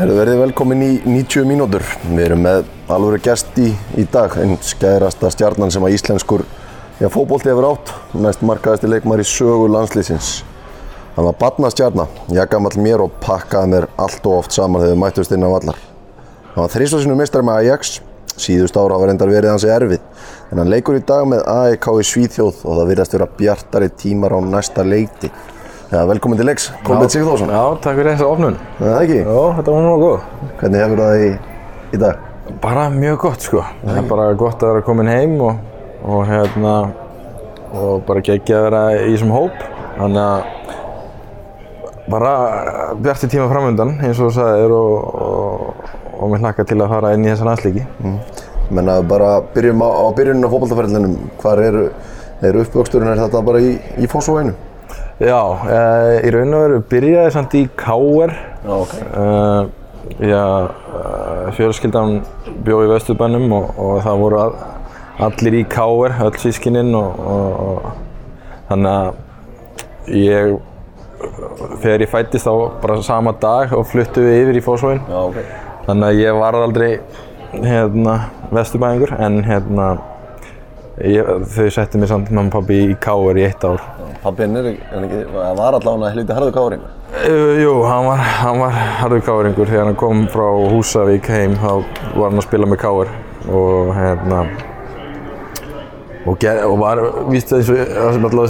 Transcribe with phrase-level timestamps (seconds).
[0.00, 1.82] Herðu verið velkomin í 90 mínútur.
[2.08, 3.66] Við erum með alvöru gest í,
[4.00, 6.46] í dag, einn skærasta stjarnan sem að íslenskur
[7.12, 10.30] fókbólti hefur átt, næst markaðasti leikmar í sögu landslýsins.
[11.18, 15.02] Hann var badnastjarna, ég gammal mér og pakkaði mér allt og oft saman þegar við
[15.02, 15.84] mættust inn á vallar.
[16.54, 17.98] Hann var þrísvarsinu mistar með Ajax,
[18.40, 20.00] síðust ára hafa reyndar verið hansi erfið,
[20.48, 24.32] en hann leikur í dag með AEK í Svíþjóð og það virðast vera bjartari tímar
[24.32, 25.28] á næsta leiti.
[25.90, 27.48] Ja, velkomin til leiks, Kolbjörn Sigþórsson.
[27.50, 28.56] Já, takk fyrir þessa ofnun.
[28.78, 29.14] Það er ekki?
[29.26, 30.20] Já, þetta var mjög góð.
[30.60, 31.32] Hvernig hefur það í,
[31.90, 32.20] í dag?
[32.62, 33.64] Bara mjög gott sko.
[33.80, 35.58] Það er bara gott að vera komin heim og,
[36.06, 36.76] og hérna
[37.74, 39.66] og bara geggja að vera í þessum hóp.
[39.96, 40.40] Þannig að
[42.14, 42.36] bara
[43.02, 44.94] bjarti tíma framöndan eins og þú sagðir og,
[45.26, 47.82] og, og mér hlakka til að fara inn í þessa landslíki.
[47.98, 48.18] Mm.
[48.78, 51.20] Menna bara byrjum á, á byrjunum á fókbaltaferðlinum.
[51.42, 51.88] Hvar eru
[52.46, 53.10] er uppvöxturinn?
[53.10, 54.54] Er þetta bara í, í Fossóveinu?
[55.20, 58.30] Já, uh, í raun og veru byrjaði samt í K.R.
[58.64, 58.92] Já, ok.
[59.12, 59.66] Uh,
[60.24, 62.22] uh, fjölskyldan
[62.64, 64.54] bjó í Vesturbænum og, og það voru all,
[65.26, 66.16] allir í K.R.
[66.24, 70.54] öll sískininn og, og, og þannig að ég,
[71.82, 75.04] þegar ég fættist þá bara sama dag og fluttu við yfir í Fossvóin.
[75.04, 75.42] Já, ok.
[75.84, 76.90] Þannig að ég var aldrei
[77.52, 78.16] hérna
[78.56, 79.92] Vesturbæningur en hérna
[81.04, 83.38] ég, þau settu mér samt mamma og pabbi í K.R.
[83.40, 83.82] í eitt ár.
[84.20, 86.82] Pappin er ekki, var allavega helviti harðu káring.
[87.10, 91.70] Uh, jú, hann var, hann var harður káringur þegar hann kom frá Húsavík heim þá
[92.14, 93.14] var hann að spila með káir
[93.50, 94.42] og hérna
[96.26, 97.00] og, ger, og var,
[97.32, 97.64] víst það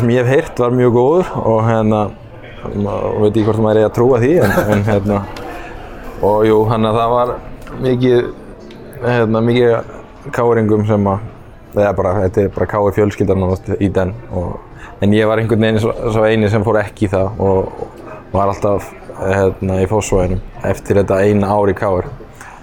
[0.03, 2.03] sem ég hef heyrt var mjög góður og hérna
[2.67, 5.23] og veit ekki hvort maður er að trúa því en, en hérna
[6.27, 7.34] og jú, hann að það var
[7.81, 8.31] mikið
[9.06, 11.30] hérna, mikið káringum sem að
[11.74, 13.46] eða bara, þetta er bara káir fjölskyldan
[13.78, 14.58] í den og
[15.00, 17.84] En ég var einhvern veginn svo, eini sem fór ekki í það og
[18.34, 21.76] var alltaf hérna, í fósfóðinum eftir þetta eina ár í.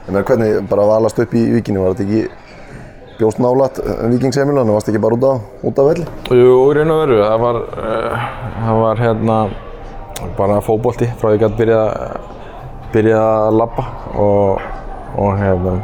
[0.08, 3.82] En hvernig bara valast upp í vikinu, var þetta ekki bjóst nálat
[4.14, 5.34] vikingsheimilan og varst ekki bara út, á,
[5.66, 6.06] út af velli?
[6.30, 7.20] Jú, í raun og veru.
[7.24, 8.30] Það var, uh,
[8.62, 9.42] það var hérna
[10.38, 11.92] bara fókbólti frá því að ég gæti byrjað
[12.94, 14.68] byrja að labba og,
[15.18, 15.80] og hérna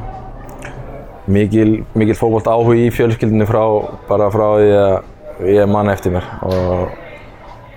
[1.25, 3.63] mikil, mikil fókbólt áhug í fjölskyldinu frá,
[4.09, 6.97] bara frá því að ég man eftir mér og,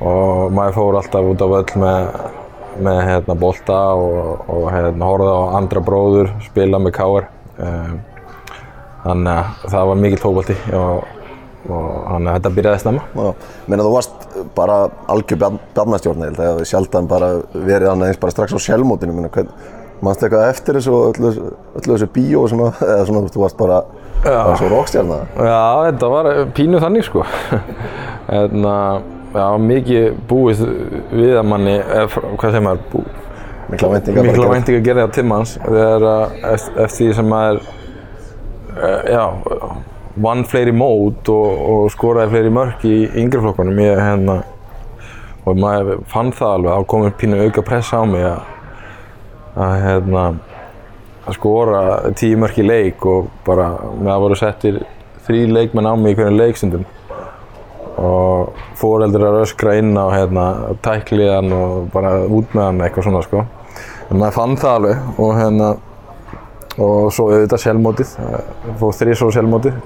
[0.02, 2.08] og maður fór alltaf út á völl með,
[2.86, 7.98] með hérna, bolta og, og hérna, horfði á andra bróður spila með káar um,
[9.06, 11.06] þannig að það var mikill fókbalti og,
[11.70, 13.30] og þannig að þetta byrjaði snemma.
[13.70, 14.76] Meina þú varst bara
[15.12, 15.40] algjör
[15.74, 19.14] bjarnastjórn eða það hefði sjaldan bara verið annað eins bara strax á sjálfmótinu
[20.04, 21.32] mannstu eitthvað eftir þessu öllu,
[21.80, 23.80] öllu þessu bíó svona, eða svona þú varst bara
[24.24, 25.18] var svo rockstjarna.
[25.36, 27.24] Já, þetta var pínu þannig sko.
[28.30, 28.76] Hérna,
[29.36, 30.62] já, mikið búið
[31.12, 33.02] við að manni, ef, hvað segir maður, bú,
[33.70, 36.06] mikla væntingar mikla væntingar að gera það til manns þegar
[36.54, 37.62] eftir því sem maður,
[39.12, 39.22] já,
[40.26, 43.80] vann fleiri mót og, og skoraði fleiri mörk í yngri flokkunum.
[43.84, 44.40] Ég, hérna,
[45.46, 48.55] og maður fann það alveg, þá komið pínu auka pressa á mig að,
[49.56, 50.26] að hérna,
[51.26, 51.80] að skora
[52.18, 54.82] tíu mörk í leik og bara með að voru settir
[55.26, 56.84] þrý leikmenn á mig í hvernig leikstundum
[57.96, 60.46] og fóreldrar að öskra inn á hérna,
[60.84, 63.44] tækliðan og bara út með hann eitthvað svona sko.
[64.10, 65.70] En maður fann það alveg og hérna
[66.76, 68.12] og svo auðvitað sjálfmótið,
[68.76, 69.78] fór þrísóru sjálfmótið.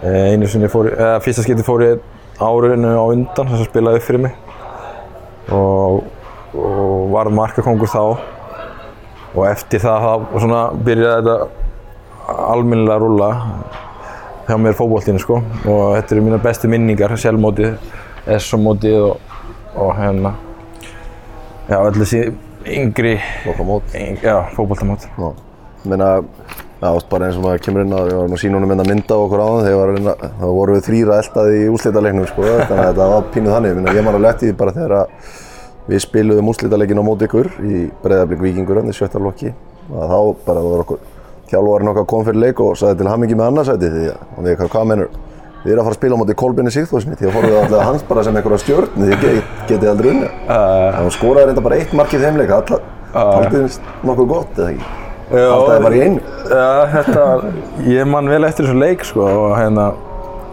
[0.00, 2.00] Einu sinni fór, eða fyrsta skipti fór ég
[2.40, 6.06] árinu á undan þess að spilaði upp fyrir mig og,
[6.56, 8.04] og var markakongur þá
[9.34, 13.30] og eftir það þá svona byrjaði þetta alminnilega að rulla
[14.48, 15.40] hjá mér fókbóltinu sko.
[15.64, 17.76] Og þetta eru mína bestu minningar, sjálfmótið,
[18.36, 19.36] S-mótið og,
[19.80, 20.34] og hérna
[21.70, 22.24] já, öll þessi
[22.68, 23.14] yngri
[25.90, 26.08] meina
[26.80, 28.82] það var bara eins og maður kemur inn að við varum að sína honum inn
[28.82, 29.66] að mynda okkur á það
[30.40, 32.44] þá vorum við þrýra eldaði í úrslítaleiknum sko.
[32.48, 35.40] Þannig að þetta var pínuð þannig, ég man að leti því bara þegar að
[35.88, 39.54] Við spiluðum úrslítaleikin á mót ykkur í Breiðarblik Víkingur hann í sjötta lokki
[39.90, 41.00] og þá bara var okkur
[41.50, 44.88] þjálfvarinn okkar kom fyrir leik og sagði til hamingi með annarsæti því að við hvað
[44.92, 45.10] mennur
[45.64, 48.04] við erum að fara að spila á móti Kolbjörni Sigþórsni því að við alltaf hans
[48.08, 49.24] bara sem einhverja stjórn því að
[49.68, 50.30] getið aldrei unni.
[50.46, 52.80] Það uh, skoraði reynda bara eitt mark í þeim leik, alltaf
[53.12, 53.76] uh,
[54.08, 54.88] nokkuð gott eða ekki?
[55.40, 56.22] Alltaf er bara í einu.
[56.48, 57.26] Já, þetta,
[57.90, 59.90] ég man vel eftir þessu leik sko og hérna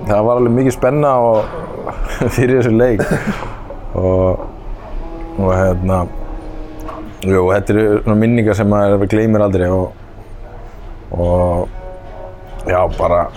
[0.10, 1.14] það var alveg mikið spenna
[2.36, 3.06] fyrir þessu leik
[3.98, 4.44] og
[5.38, 6.00] og hérna
[7.24, 9.94] jú, þetta eru minningar sem maður gleymir aldrei og
[11.18, 11.68] og
[12.68, 13.28] já, bara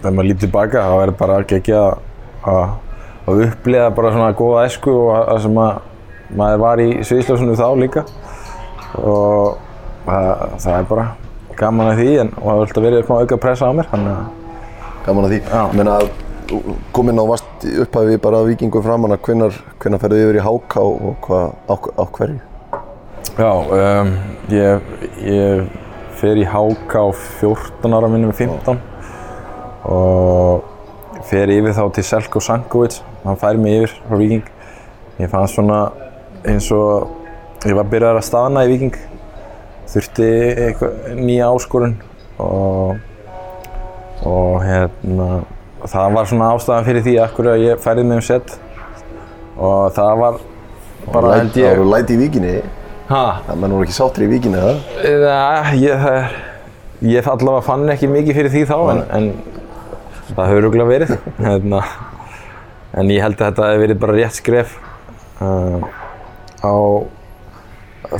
[0.00, 1.88] þegar maður lítið tilbaka þá er bara geggjað
[2.50, 2.64] að
[3.30, 7.68] að upplifa bara svona góða esku og að sem að maður var í sviðsljósunum þá
[7.78, 8.04] líka
[8.98, 9.58] og
[10.06, 10.28] það,
[10.64, 11.06] það er bara
[11.60, 14.28] gaman að því en það er alltaf verið smá auka pressa á mér þannig að
[15.06, 15.38] Gaman að því.
[15.48, 15.94] Ég meina,
[16.92, 21.18] komin á vast í upphæfi bara vikingur framann að hvenær ferðu yfir í háká og
[21.26, 22.40] hvað, á, hverju?
[23.36, 24.10] Já, um,
[24.52, 24.88] ég,
[25.24, 25.66] ég
[26.20, 27.06] fer í HK á
[27.40, 28.80] 14 ára minnum 15
[29.88, 30.66] og
[31.30, 34.50] fer yfir þá til Selko Sankovic, hann fær mig yfir frá Viking.
[35.20, 35.80] Ég fannst svona
[36.48, 38.98] eins og ég var byrjar að staðna í Viking,
[39.90, 40.28] þurfti
[41.20, 41.96] nýja áskorun
[42.40, 43.00] og,
[44.26, 45.30] og hérna,
[45.88, 48.54] það var svona ástæðan fyrir því akkur að ég færði mig um set
[49.56, 50.40] og það var
[51.10, 51.78] bara held Það ég...
[51.78, 52.54] voru læti í vikinni,
[53.08, 54.82] það menn voru ekki sáttir í vikinni, það?
[55.24, 56.36] Já, ég, það,
[57.10, 59.30] ég allavega fann ekki mikið fyrir því þá en, en
[60.34, 61.14] það hefur örugglega verið.
[61.46, 61.80] Hérna,
[63.00, 64.76] en ég held að þetta hefði verið bara rétt skref
[65.40, 65.88] uh,
[66.60, 66.74] á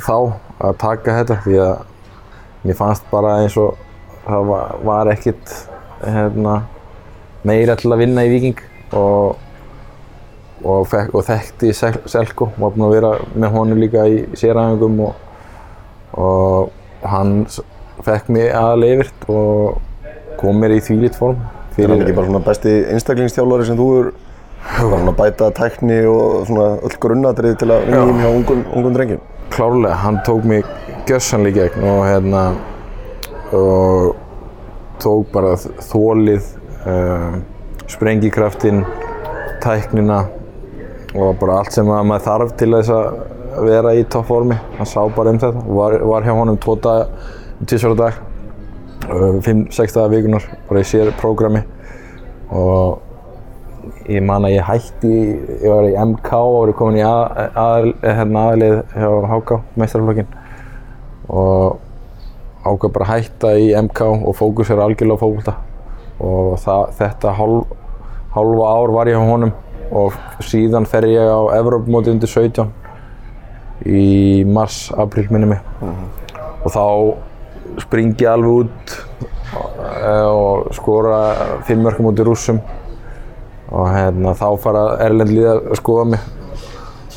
[0.01, 0.17] þá
[0.61, 1.87] að taka þetta því að
[2.61, 3.79] mér fannst bara eins og
[4.27, 5.53] það var, var ekkert
[6.05, 6.55] hérna,
[7.47, 8.59] meira til að vinna í Viking
[8.97, 9.37] og,
[10.63, 14.19] og, fekk, og þekkti Sel- Selko og var búinn að vera með honum líka í
[14.37, 15.13] séræfingum og,
[16.21, 17.45] og hann
[18.05, 19.79] fekk mig aðal yfirt og
[20.41, 21.41] kom mér í þvílitt form
[21.79, 24.09] Er hann ekki bara svona besti einstaklingsþjálfari sem þú er?
[24.77, 29.21] Svona bæta tækni og svona öll grunnatrið til að vinna í hjá ungum, ungum drengjum?
[29.51, 30.67] klárlega, hann tók mig
[31.09, 32.43] gjössanlega í gegn og hérna
[33.57, 34.11] og
[35.01, 35.55] tók bara
[35.89, 36.45] þólið
[36.87, 37.41] um,
[37.91, 38.83] sprengikraftinn
[39.61, 40.23] tæknina
[41.11, 44.57] og bara allt sem að maður þarf til þess að vera í toppformi.
[44.77, 45.63] Hann sá bara um þetta.
[45.67, 47.15] Og var, var hjá honum tvo dag,
[47.67, 48.19] tísvara dag
[49.09, 51.63] uh, fimm, sex dagar vikunar bara í sér prógrami
[52.51, 53.01] og
[54.11, 55.13] ég man að ég hætti,
[55.63, 60.29] ég var í MK og var komin í að, að, hérna, aðlið hjá HK, meistarflokkin
[61.31, 61.79] og
[62.61, 65.55] ákvað bara að hætta í MK og fókusera algjörlega á fókbalta
[66.21, 67.75] og það, þetta hálf,
[68.35, 69.53] hálfa ár var ég á honum
[69.91, 70.15] og
[70.45, 72.69] síðan fer ég á Evrópumóti undir 17
[73.89, 75.61] í mars, april minni mig.
[76.61, 76.85] Og þá
[77.81, 78.93] spring ég alveg út
[79.55, 81.21] eh, og skora
[81.67, 82.61] fimm mörgum út í rússum.
[83.71, 86.29] Og hérna, þá fara Erlend líða að skoða mig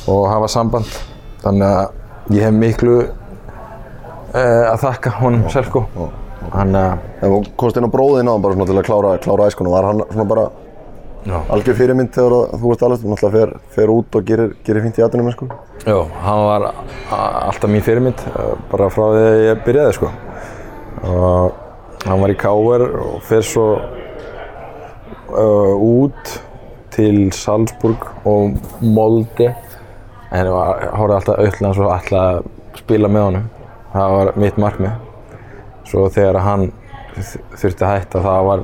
[0.09, 0.99] og hafa samband.
[1.43, 5.85] Þannig að ég hef miklu uh, að þakka honum Selko
[7.21, 9.71] Ef þú komst inn á bróðinn á hann bara svona til að klára, klára æskunum,
[9.71, 10.45] var hann svona bara
[11.25, 11.39] Já.
[11.49, 14.99] algjör fyrirmynd þegar að þú varst alveg, náttúrulega fer, fer út og gerir, gerir fínt
[14.99, 15.47] í atvinnum, sko?
[15.85, 16.67] Já, hann var
[17.09, 20.11] alltaf mín fyrirmynd, eh, bara frá því að ég byrjaði sko.
[21.05, 21.51] Og
[22.05, 23.65] hann var í KR og fer svo
[25.33, 26.35] uh, út
[26.95, 29.49] til Salzburg og Molde.
[30.31, 33.49] En ég var- horfði alltaf auðvitað og alltaf spila með honum.
[33.95, 34.95] Það var mitt markmið.
[35.85, 36.69] Svo þegar hann
[37.15, 38.63] þurfti að hætta, það var,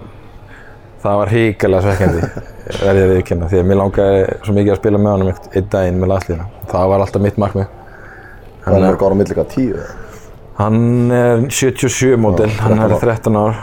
[1.03, 2.29] það var híkala svekkjandi,
[2.85, 3.50] verði ég að viðkynna.
[3.51, 6.50] Því að mér langaði svo mikið að spila með honum einn daginn með landslíðina.
[6.71, 7.77] Það var alltaf mitt markmið.
[8.62, 9.85] Það er mörg ára eitthvað tíu.
[10.62, 13.00] Hann er 77 mótil, hann 13 er ára.
[13.01, 13.62] 13 ár.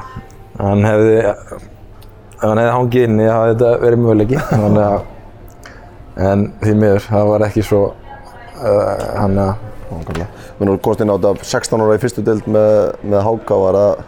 [0.58, 4.38] Hann hefði, ef hann hefði hangið inni, það hefði þetta verið möguleiki.
[6.18, 7.82] En því miður, það var ekki svo,
[8.58, 10.28] uh, hann að, Nákvæmlega.
[10.58, 12.72] Menn þú komst inn á þetta 16 ára í fyrstu deild með,
[13.08, 14.02] með Háka, var það,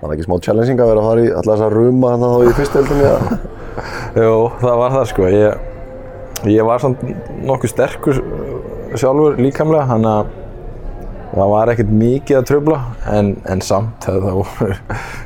[0.00, 2.48] var það ekki smá challenging að vera að fara í alltaf þessa ruma hann þá
[2.48, 3.12] í fyrstu deildinni?
[3.12, 3.38] eða?
[4.24, 5.30] jú, það var það sko.
[5.34, 5.70] Ég,
[6.54, 7.06] ég var samt
[7.46, 8.20] nokkuð sterkur
[8.98, 10.34] sjálfur líkamlega, hann að
[11.28, 12.78] það var ekkert mikið að tröfla,
[13.12, 14.74] en, en samt það voru,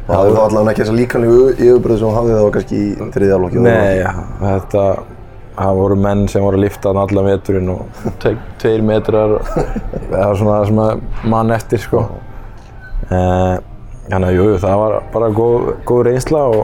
[0.09, 3.39] Það hafði þá allavega ekki þessa líkanlegu yfirbröð sem hún hafði þá kannski í þriðja
[3.39, 3.63] flokki.
[3.63, 4.01] Nei,
[4.43, 4.87] þetta,
[5.57, 8.07] það voru menn sem voru að lifta allan veturinn og
[8.63, 11.03] tveir metrar, það var svona það sem að
[11.35, 12.07] mann eftir sko.
[13.11, 13.59] Eh,
[14.03, 16.63] Þannig að jú, jú, það var bara góð, góð reynsla og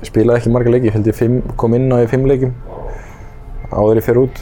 [0.00, 2.54] ég spilaði ekki marga leiki, ég held ég fimm, kom inn á í fimm leikim
[3.68, 4.40] áður ég fer út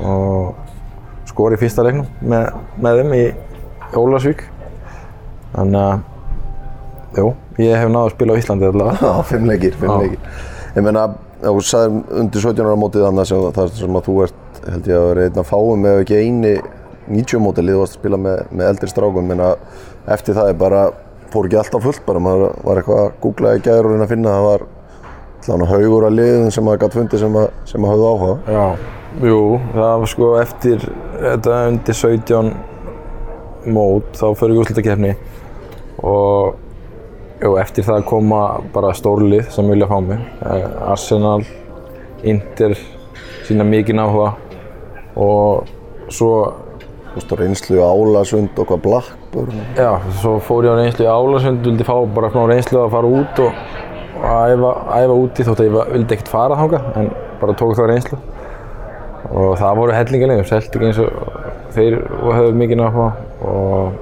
[0.00, 2.48] og skor í fyrsta leiknum með,
[2.80, 3.22] með þeim í
[4.00, 4.42] Ólasvík.
[5.52, 6.02] Þannig að,
[7.20, 7.28] jú,
[7.60, 8.98] ég hef náðu að spila á Íslandi allavega.
[9.10, 10.34] Já, fimm leikir, fimm leikir.
[10.78, 11.04] Ég meina,
[11.44, 14.98] þú sagði undir 17 ára mótið þannig sem, það sem að þú ert, held ég
[14.98, 16.54] að vera einn af fáum ef ekki eini
[17.10, 19.54] 90 mótilið þú varst að spila með, með eldri strákum, menna
[20.14, 20.82] eftir það er bara,
[21.32, 24.14] fór ekki alltaf fullt bara, maður var eitthvað að googla í gæður og reyna að
[24.14, 24.66] finna, það var
[25.40, 28.34] allavega haugur að liðin sem maður gætt fundið sem, að, sem að hafði áhuga.
[28.54, 28.66] Já,
[29.30, 29.42] jú,
[29.74, 30.88] það var sko eftir
[31.20, 32.50] þetta undir 17
[33.76, 35.14] mót þá fyrir ég úrslutakefni
[36.06, 36.58] og
[37.40, 38.40] jú, eftir það koma
[38.74, 40.22] bara stórlið sem vilja fá mig.
[40.46, 41.44] Eh, Arsenal,
[42.22, 42.76] Inter
[43.46, 44.34] sína mikinn áhuga
[45.18, 45.70] og
[46.12, 46.32] svo
[47.10, 49.62] þú veist, reynslu álasund og hvað Blackburn.
[49.78, 53.40] Já, svo fór ég á reynslu Álasund, vildi fá bara smá reynslu að fara út
[53.42, 53.64] og,
[54.20, 57.82] og æfa, æfa úti þótt að ég vildi ekkert fara þangað en bara tók þá
[57.90, 58.20] reynslu.
[59.30, 61.10] Og það voru hellingalegum, Celtic eins og
[61.74, 63.98] þeir höfðu mikið náttúrulega og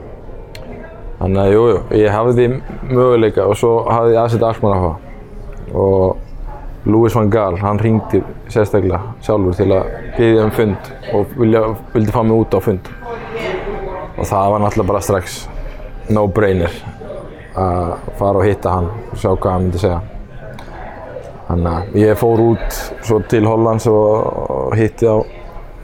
[1.19, 2.49] þannig að jú, jú, ég hafði
[2.89, 8.23] möguleika og svo hafði ég aðsett Alkmaar að hafa og Louis van Gaal, hann ringdi
[8.49, 12.93] sérstaklega sjálfur til að biðja um fund og vilja, vildi fá mig út á fund
[14.19, 15.43] og það var náttúrulega bara strax
[16.09, 16.79] no-brainer
[17.59, 19.99] að fara og hitta hann og sjá hvað hann myndi segja.
[21.49, 25.17] Þannig að ég fór út svo til Hollands og hitti á,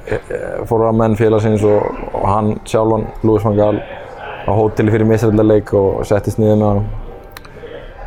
[0.06, 3.80] e- e- fór á menn félagsins og, og hann sjálfan, Louis van Gaal,
[4.44, 6.84] á hóteli fyrir misræðileik og settist hann.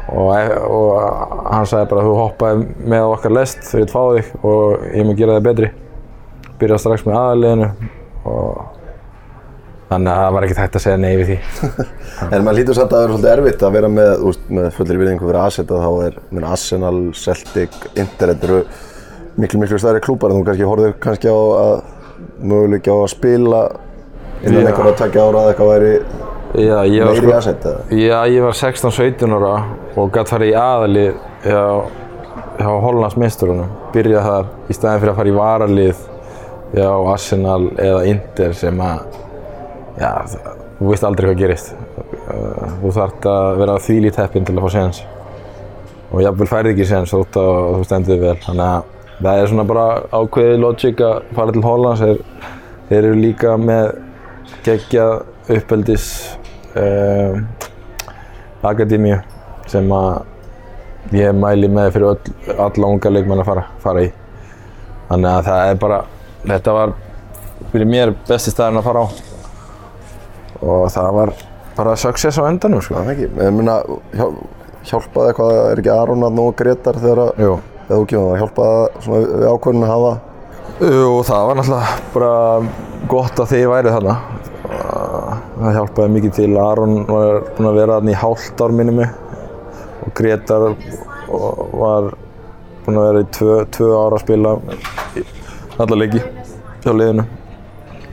[0.07, 4.47] Og, e- og hann sagði bara þú hoppaði með okkar lest þegar ég fá þig
[4.47, 5.71] og ég mun gera þig betri.
[6.57, 7.71] Byrjaði strax með aðaliðinu
[8.31, 8.65] og
[9.87, 11.35] Þannig að það var ekkert hægt að segja nei við því.
[12.35, 14.99] En maður hlýtur samt að það er svolítið erfitt að vera með, úst, með fullir
[14.99, 18.57] virðingu fyrir Asset og þá er minn Arsenal, Celtic, Inter, þetta eru
[19.37, 21.73] miklu miklu stærri klúpar en þú kannski horfður kannski á að
[22.51, 23.61] möguleiki á að spila
[24.43, 25.93] innan einhverja takja ára að eitthvað væri
[26.57, 27.79] Já, meiri í Asset eða?
[27.91, 29.55] já, ég var 16-17 ára
[29.99, 31.63] og gæti farið í aðalið hjá,
[32.61, 33.73] hjá Hollands meisturunum.
[33.93, 36.05] Byrjað þar í staðin fyrir að fara í varalið
[36.77, 39.19] hjá Arsenal eða Inter sem að,
[39.99, 40.11] já,
[40.79, 41.75] þú veist aldrei hvað gerist.
[42.27, 45.03] Uh, Þú þarft að vera þvílít heppinn til að fá séns.
[46.11, 48.35] Og jafnvel færði ekki séns þótt að þú stendur vel.
[48.47, 48.91] Þannig að
[49.27, 52.03] það er svona bara ákveðið logic að fara til Hollands.
[52.87, 53.89] Þeir eru líka með
[54.67, 56.07] geggjað uppeldis
[56.75, 57.45] um,
[58.67, 59.19] akademíu
[59.67, 64.11] sem að ég mæli með fyrir öll, alla unga leikmenn að fara, fara í.
[65.07, 66.01] Þannig að það er bara,
[66.43, 66.93] þetta var
[67.71, 69.07] fyrir mér besti staðurinn að fara á
[70.57, 71.33] og það var
[71.77, 72.97] bara success á endanum sko.
[72.97, 73.77] Það er ekki, ég meina,
[74.17, 74.27] hjá,
[74.91, 77.23] hjálpaði eitthvað, er ekki Aron að og Gretar þegar
[77.87, 80.15] þú kemur það, hjálpaði svona við ákvörðinu að hafa
[80.77, 82.33] Jú, það var náttúrulega bara
[83.09, 84.13] gott að þið væri þarna.
[84.67, 86.51] Það hjálpaði mikið til.
[86.61, 89.09] Aron var búinn að vera þarna í hálft ár minni mig
[90.05, 90.65] og Gretar
[91.27, 92.09] var
[92.85, 94.55] búinn að vera í tvö, tvö ára að spila
[95.19, 95.23] í
[95.77, 96.21] alla leiki
[96.83, 97.25] hjá liðinu.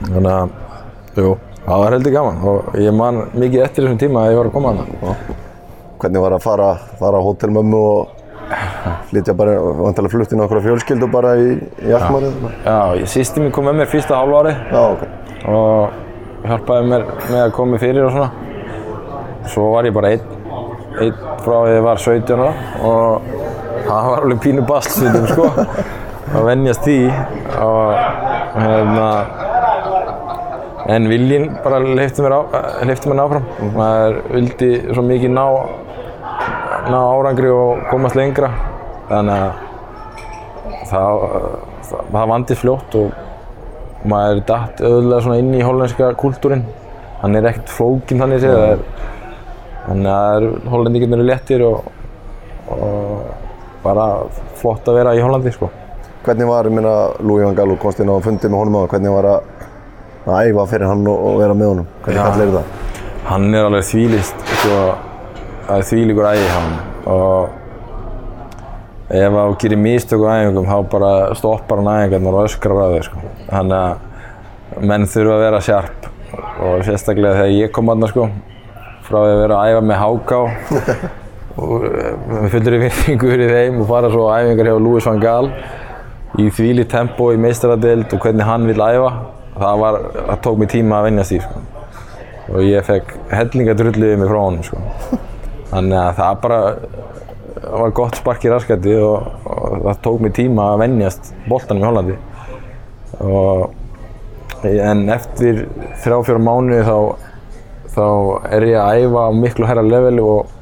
[0.05, 0.55] Þannig að,
[1.19, 1.31] jú,
[1.65, 4.55] það var heldur gaman og ég man mikið eftir þessum tíma að ég var að
[4.57, 5.15] koma þarna.
[6.01, 6.69] hvernig var að fara,
[6.99, 8.07] fara á hótelmömmu og
[9.09, 12.35] flytja bara, vantilega fluttinn okkur fjölskyldu bara í, í Alkmaarið?
[12.65, 15.05] Já, ég- sýsti mín kom með mér fyrsta hálf ári Já, ok.
[15.49, 16.03] og
[16.49, 18.29] hjálpaði mér með að koma fyrir og svona.
[19.51, 20.25] Svo var ég bara einn,
[21.01, 22.51] einn frá því ég var 17 ára
[22.89, 23.27] og
[23.85, 25.49] það var alveg pínu bastlsveitum sko.
[26.35, 26.97] Að venjast því
[27.61, 27.91] og
[28.55, 29.09] hérna,
[30.95, 32.37] en viljinn bara leifti mér,
[32.85, 33.51] mér áfram.
[33.75, 35.45] Maður vildi svo mikið ná,
[36.89, 38.49] ná árangri og komast lengra.
[39.11, 39.63] Þannig að
[40.89, 41.29] það,
[41.85, 43.24] það, það vandist fljótt og
[44.11, 46.65] maður er auðvitað svona inn í hollenska kúltúrin
[47.21, 48.83] hann er ekkert flókinn þannig það er
[49.85, 51.89] þannig að hollendingarnir eru léttir og,
[52.73, 53.25] og
[53.85, 54.07] bara
[54.57, 55.69] flott að vera í Hollandi sko.
[56.25, 58.89] Hvernig var, ég meina, Louis van Gaal, þú komst inn á fundi með honum á
[58.89, 59.67] hvernig var að,
[60.25, 61.91] að æfa fyrir hann og, og vera með honum?
[62.07, 62.25] Hvernig Já.
[62.31, 62.81] kallir það?
[63.25, 64.79] hann er alveg þvílist sko,
[65.65, 66.73] það er þvílíkur ægi hann
[67.09, 67.55] og
[69.09, 73.03] ef þú gerir mistök á æfingum þá bara stoppar hann æfingarnar og öskrar á þig
[73.05, 73.21] sko.
[73.51, 76.07] þannig að menn þurfa að vera sjarp
[76.65, 78.25] og sérstaklega þegar ég kom aðna sko,
[79.05, 80.39] frá að vera að æfa með háká
[81.61, 81.85] og
[82.31, 85.51] með fullri virðingu fyrir þeim og fara svo æfingar hjá Louis van Gaal
[86.41, 89.11] í þvíli tempo í meistaradeild og hvernig hann vil æfa
[89.55, 91.61] það, var, það tók mig tíma að venjast því sko.
[92.49, 94.81] og ég fekk hellingadrulliðið mig frá honum sko.
[95.69, 96.59] þannig að það bara
[97.65, 101.83] það var gott spark í raskati og, og það tók mig tíma að venjast boltanum
[101.83, 102.17] í Hollandi.
[103.25, 103.65] Og,
[104.65, 105.65] en eftir
[106.03, 106.97] þrjá fjóra mánuði þá,
[107.95, 108.07] þá
[108.57, 110.53] er ég að æfa á miklu herra level og,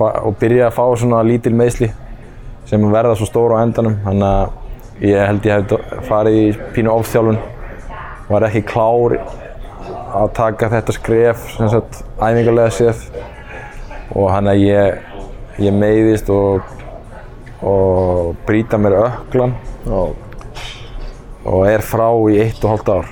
[0.00, 1.90] og byrja að fá svona lítil meðsli
[2.68, 3.98] sem verða svo stór á endanum.
[4.04, 6.46] Þannig að ég held ég hef farið í
[6.76, 7.40] pínu ofþjálfun.
[8.28, 9.16] Var ekki klár
[10.18, 13.04] að taka þetta skref sem sagt æfingarlega séð.
[14.16, 15.07] Og hann að ég,
[15.58, 16.68] ég meiðist og,
[17.66, 20.02] og brýta mér öklan Já.
[21.48, 23.10] og er frá í eitt og hálft ár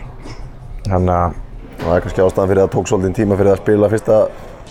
[0.87, 1.43] þannig að
[1.77, 4.17] Það er kannski ástæðan fyrir að það tók svolítið tíma fyrir að spila fyrsta,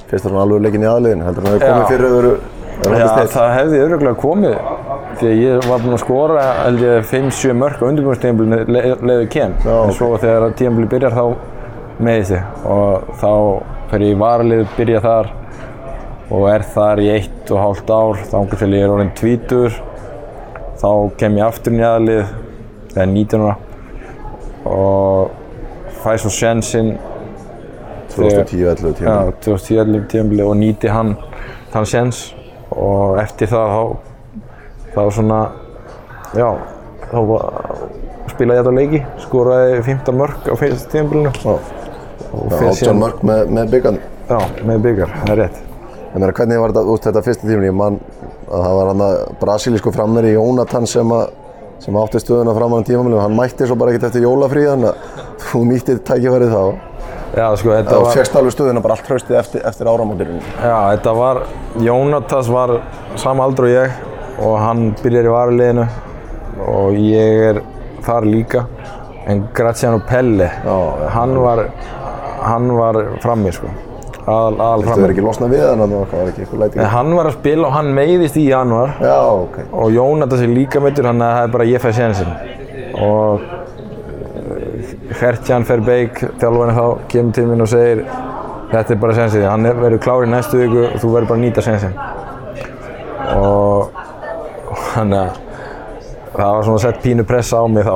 [0.10, 1.22] fyrsta svona alveg leikin í aðliðin.
[1.24, 1.76] Heldur hann að það Já.
[1.76, 2.32] komið fyrir öðru,
[2.76, 4.56] Já, það hefði öruglega komið
[5.16, 9.54] því að ég var búinn að skora held ég 5-7 mörk á undirbúinnstíðanbílinu leiðu kem
[9.64, 11.24] Já, en svo þegar tíðanbíli byrjar þá
[12.04, 13.32] meði sig og þá
[13.94, 15.32] fer ég í varalið, byrja þar
[16.34, 19.76] og er þar í eitt og hálft ár þá til ég er orðinn tvítur
[20.82, 20.90] þá
[21.20, 22.24] kem ég aftur í aðlið
[22.94, 23.58] þegar 19 ára
[24.66, 25.36] og
[26.02, 26.96] fæ svo sjensinn
[28.16, 29.12] 2010-11 tíma.
[29.12, 31.16] Já, 2011 tímabili og nýti hann
[31.74, 32.22] þann sjens
[32.72, 33.84] og eftir það þá,
[34.96, 35.40] þá svona,
[36.38, 36.48] já,
[37.12, 37.76] þá var,
[38.32, 41.72] spilaði ég þetta leiki, skoraði 15 mörg á fyrsta tímabilinu og
[42.36, 44.02] Já, fer 18 mörg með, með byggan.
[44.30, 45.65] Já, með byggar, það er rétt.
[46.16, 47.66] Ég meina, hvernig var þetta út þetta fyrsta tíminn?
[47.68, 47.96] Ég man
[48.48, 51.34] að það var hann að brasilísku frammeri Jónatan sem, að,
[51.84, 53.18] sem átti stöðuna fram á hann tímamilinu.
[53.20, 56.62] Hann mætti svo bara ekkert eftir jólafríð, þannig að þú nýttið tækifærið þá.
[57.36, 60.40] Já, sko, þetta var, fegst alveg stöðuna bara allt hraustið eftir, eftir áramótirinn.
[60.56, 61.42] já, þetta var,
[61.84, 62.78] Jónatas var
[63.20, 64.00] sama aldur og ég
[64.40, 65.90] og hann byrjar í varaliðinu
[66.72, 67.60] og ég er
[68.08, 68.64] þar líka.
[69.28, 70.80] En Graziano Pelle, já.
[71.18, 71.66] hann var,
[72.48, 73.68] hann var frammi, sko.
[74.26, 76.80] Aðal, aðal Þú verður ekki losnað við hann, að það var ekki eitthvað lætið.
[76.82, 79.58] En hann var að spila og hann meiðist í januar Já, ok.
[79.72, 82.32] og Jónatas er líka meittur, þannig að það er bara ég fæ sénsinn.
[83.06, 83.46] Og
[85.20, 88.02] Hertjan Verbeek, þjálfarinn þá, kemur til mín og segir
[88.74, 91.40] þetta er bara sénsinn, hann er- verður klár í næstu viku og þú verður bara
[91.40, 91.96] að nýta sénsinn.
[93.36, 93.90] Og
[94.96, 95.32] þannig að
[96.36, 97.96] það var svona sett pínu pressa á mig þá.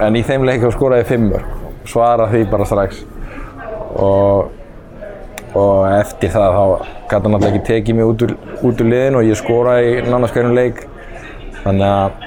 [0.00, 1.42] En í þeim leik þá skoraði ég fimmur,
[1.86, 3.04] svara því bara strax.
[3.94, 4.48] Og
[5.54, 6.64] og eftir það þá
[7.10, 10.34] gæti hann alltaf ekki tekið mig út úr, úr liðinu og ég skoraði í nánast
[10.34, 10.84] hverjum leik.
[11.64, 12.24] Þannig að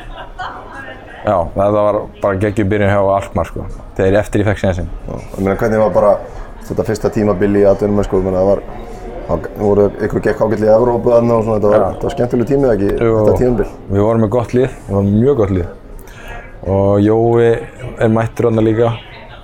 [1.28, 3.66] já, þetta var bara geggjum byrjun hjá Alkmaar sko,
[3.98, 6.14] þegar eftir ég fekk sénsinn Ég meina, hvernig var bara
[6.68, 8.62] þetta fyrsta tímabil í atvinnum, sko, ég meina, það var,
[9.28, 12.50] það voru ykkur gekk ágætlega í Evrópu þarna og svona, þetta var, þetta var skemmtileg
[12.54, 13.68] tímið ekki, þetta tímabil.
[13.92, 15.68] Við vorum með gott lið, við vorum mjög gott lið.
[16.68, 17.52] Og Jói
[18.04, 18.96] er mættur þarna líka.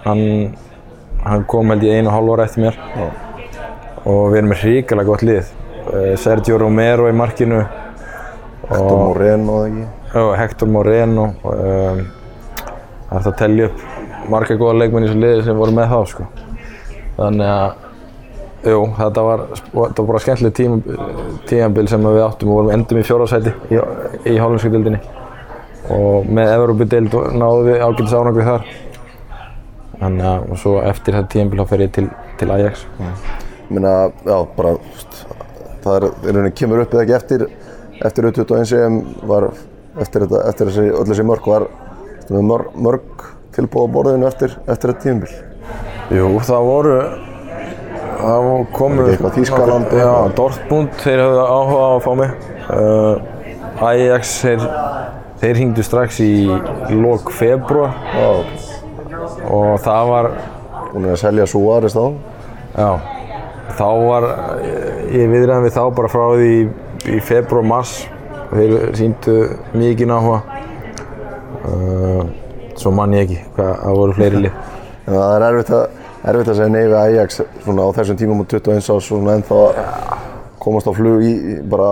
[0.04, 0.24] Hann,
[1.24, 2.80] hann kom held ég einu hálf ára eftir mér.
[2.98, 3.06] Já.
[4.06, 5.54] Og við erum með hrikalega gott lið.
[5.84, 7.64] Eh, Sergio Romero í markinu.
[8.64, 9.88] Hector Moreno, eða ekki?
[10.14, 11.32] Já, Hector Moreno.
[11.44, 12.06] Um,
[13.14, 15.92] Það er hægt að tellja upp marga góða leikmenn í þessu liði sem voru með
[15.92, 16.24] þá sko.
[17.18, 19.44] Þannig að jú, þetta var,
[19.76, 20.98] var bara skemmtileg tíma,
[21.52, 23.84] tímabil sem við áttum og vorum endum í fjórðarsæti í,
[24.34, 25.04] í hollensku dildinni
[25.94, 28.68] og með Evrópudeild náðum við ágætis árangri þar.
[30.02, 32.10] Þannig að og svo eftir þetta tímabil þá fer ég til,
[32.42, 32.88] til Ajax
[33.70, 33.94] Meina,
[34.26, 34.74] já, bara,
[35.84, 37.46] það er, í rauninni kemur upp eða ekki eftir,
[38.04, 39.00] eftir U21 EM
[39.30, 39.50] var,
[40.04, 41.68] eftir þetta, eftir þessi, öll þessi mörg var,
[42.34, 45.38] mörg, mörg tilbúð á borðinu eftir, eftir þetta tímabil.
[46.14, 46.98] Jú, það voru
[48.24, 50.12] það komu Var ekki eitthvað Þýskaland og Já?
[50.38, 52.36] Dortmund, þeir höfðu áhuga á að fá mig
[52.70, 54.68] uh, Ajax, þeir
[55.42, 56.34] þeir hringdu strax í
[56.94, 58.30] lok februar Já,
[59.50, 60.30] og það var
[60.94, 62.06] er að selja Suárez þá.
[62.78, 62.90] já,
[63.78, 64.28] þá var
[65.14, 66.62] ég viðræðan við þá bara frá því í,
[67.16, 67.96] í februar, mars.
[68.54, 69.38] Þeir síndu
[69.74, 70.62] mikið áhuga.
[71.64, 72.24] Uh,
[72.78, 74.58] svo mann ég ekki hvað það voru fleiri lið.
[75.04, 75.96] En það er erfitt að,
[76.32, 79.58] erfitt að segja nei við Ajax svona á þessum tímum og 21 árs svona ennþá
[79.60, 79.80] að
[80.64, 81.34] komast á flug í,
[81.68, 81.90] bara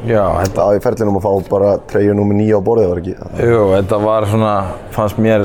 [0.00, 3.14] Já, þetta að í ferlinum að fá bara treyju nummer 9 á borðið var ekki.
[3.44, 4.54] Jú, þetta var svona,
[4.96, 5.44] fannst mér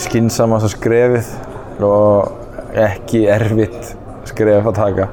[0.00, 1.28] skinsamast að skrefið
[1.86, 3.92] og ekki erfitt
[4.28, 5.08] skref að taka.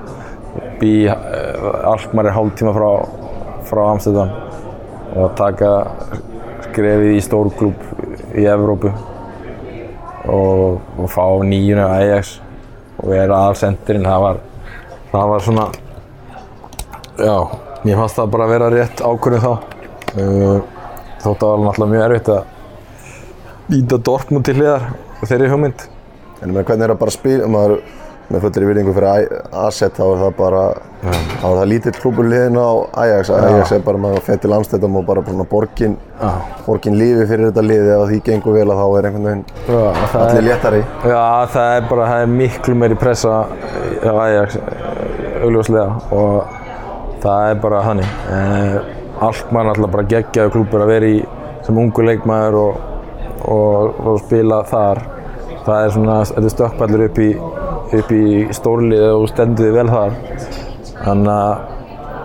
[0.82, 2.90] Bí, Alkmaar er hálf tíma frá,
[3.70, 4.34] frá Amsterdam
[5.12, 5.72] og taka
[6.70, 8.92] skrefið í stórklúb í Evrópu
[10.32, 12.38] og, og fá nýjunu Ajax
[13.02, 14.42] og vera aðalsendirinn, það var,
[15.12, 15.66] það var svona,
[17.18, 17.36] já,
[17.84, 19.54] mér fannst það bara að vera rétt ákvörðin þá.
[20.12, 20.82] Uh,
[21.22, 24.88] þótt að það var náttúrulega mjög erfitt að íta Dortmund til hliðar
[25.24, 25.88] þeirri hugmynd.
[26.42, 27.50] En hvernig er það bara að spila,
[28.32, 30.62] með fullir virðingu fyrir Asset þá er það bara,
[31.02, 32.70] þá er það lítill klúbur liðin á
[33.04, 33.32] Ajax.
[33.36, 35.98] Ajax er bara maður fett til Amsterdam og bara svona borgin,
[36.68, 39.44] borgin lífi fyrir þetta liði ef því gengur vel að þá er einhvern veginn
[40.22, 40.82] allir léttari.
[41.12, 41.22] já,
[41.58, 43.36] það er bara, það er miklu meiri pressa
[44.02, 44.58] á Ajax,
[45.42, 46.58] augljóslega og
[47.22, 48.10] það er bara hannig.
[48.32, 51.20] Eh, Alkmaar er alltaf bara geggjaðu klúbur að vera í
[51.66, 52.80] sem ungu leikmaður og,
[53.54, 55.04] og, og spila þar.
[55.62, 57.28] Það er svona, þetta stökkpallur upp í,
[58.00, 58.26] upp í
[58.56, 60.18] stórlið og stendur þið vel þar.
[61.02, 61.62] Þannig að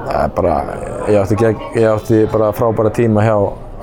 [0.07, 0.57] það er bara,
[1.11, 3.37] ég átti, gegn, ég átti bara frábæra tíma hjá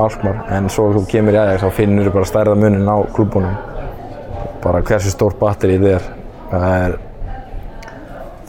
[0.03, 3.57] Alkmaar en svo þú kemur í Ajax þá finnur þú bara stærða munin á klúbunum.
[4.63, 6.07] Bara hversu stórt batteri þetta er.
[6.53, 6.95] Það er,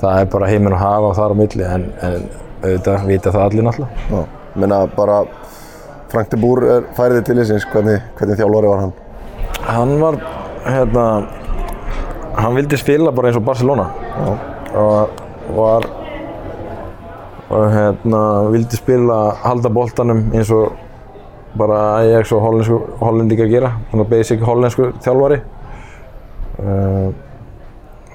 [0.00, 2.26] það er bara heiminn og hafa og þar á milli en, en
[2.64, 4.24] auðvitað vita það allir náttúrulega.
[4.54, 5.18] Ég meina bara
[6.14, 8.92] Frank de Boer er færið til þessins, hvernig, hvernig þjálfari var hann?
[9.66, 10.18] Hann var,
[10.62, 11.06] hérna,
[12.36, 13.90] hann vildi spila bara eins og Barcelona.
[14.14, 14.38] Já.
[14.74, 15.08] og
[15.54, 15.86] var
[17.54, 20.72] og hérna vildi spila halda boltanum eins og
[21.54, 23.70] bara Ajax og hollensku, hollendingar gera.
[23.90, 25.40] Svona basic hollensku þjálfari.
[26.54, 27.12] Uh,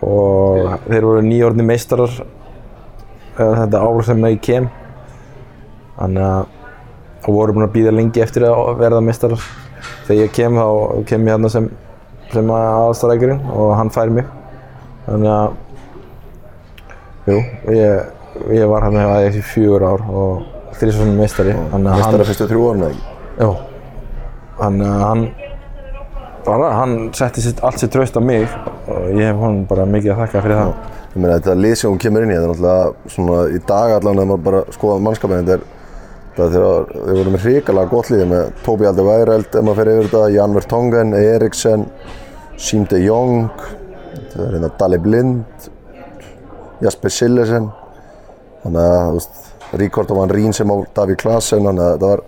[0.03, 4.69] og þeir voru nýjórni meistarar uh, þetta ár sem ég kem.
[5.99, 6.55] Þannig að
[7.27, 9.43] og voru búin að býða lengi eftir að verða meistarar.
[10.07, 10.67] Þegar ég kem þá
[11.07, 11.67] kem ég hérna sem
[12.33, 14.27] sem aðstæðrækjurinn og hann fær mig
[15.07, 15.49] þannig að
[17.29, 17.37] jú,
[17.73, 18.07] ég,
[18.59, 20.47] ég var hann hérna í fjögur ár og
[20.79, 23.15] þannig að Mestara fyrstu þrjú orðin eða ekki?
[23.39, 23.49] Já.
[24.59, 25.23] Þannig að hann,
[26.45, 28.45] bara, hann setti sitt, allt sitt traust á mig
[28.87, 30.71] og ég hef honum bara mikið að þakka fyrir það.
[31.09, 33.95] Ég meina þetta lið sem hún kemur inn í, þetta er náttúrulega svona í dag
[33.97, 35.78] allan þegar maður bara skoða mannskapin þetta er
[36.37, 39.91] er þegar þau voru með hrikalega gott lið með Tóbi Alde Væreld ef maður fer
[39.93, 41.85] yfir þetta, Jan Vertongen, Eriksen,
[42.59, 43.51] Siem de Jong,
[44.13, 45.69] þetta er hérna Dali Blind,
[46.83, 47.69] Jasper Sillesen,
[48.63, 49.45] þannig að þú veist,
[49.79, 52.23] Ríkord og Van Rín sem á Davíð Klaassen, þannig að þetta var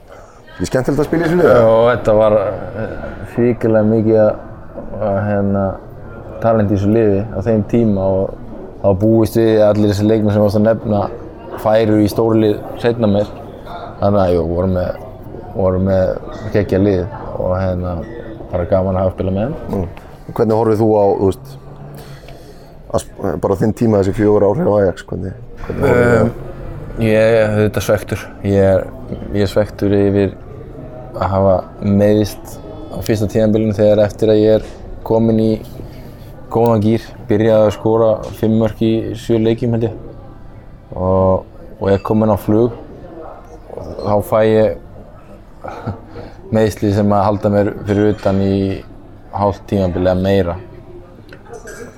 [0.52, 1.56] ekki skemmtilegt að spila í þessu liði.
[1.72, 2.36] Og þetta var
[3.34, 4.36] fíkilega mikið að,
[5.26, 5.66] hérna,
[6.44, 8.38] talent í þessu liði á þeim tíma og
[8.82, 11.02] þá búist við allir þessi leikmenn sem varst að nefna
[11.62, 13.32] færu í stórlið setna mér.
[14.02, 15.02] Þannig að jú, vorum með,
[15.54, 16.12] vorum með
[16.56, 17.02] geggja lið
[17.38, 17.96] og hérna
[18.52, 19.82] bara gaman að hafa spila með þeim.
[19.82, 20.08] Mm.
[20.32, 21.52] Hvernig horfið þú á, þú veist,
[23.44, 25.38] bara þinn tíma þessi fjögur ár hér á Ajax, hvernig,
[25.68, 26.50] hvernig horfið þú á það?
[27.02, 28.26] Ég er auðvitað svektur.
[28.44, 28.84] Ég er,
[29.32, 30.34] ég er svektur yfir
[31.16, 32.58] að hafa meiðist
[32.92, 34.70] á fyrsta tíðanbílunum þegar eftir að ég er
[35.08, 35.52] komin í
[36.52, 40.00] góðan gýr, byrjaði að skora fimm mörk í sjö leikjum held ég
[40.92, 41.46] og,
[41.80, 42.76] og er komin á flug
[44.06, 44.80] þá fæ ég
[46.52, 48.56] meiðsli sem að halda mér fyrir utan í
[49.32, 50.58] hálft tímanbíli eða meira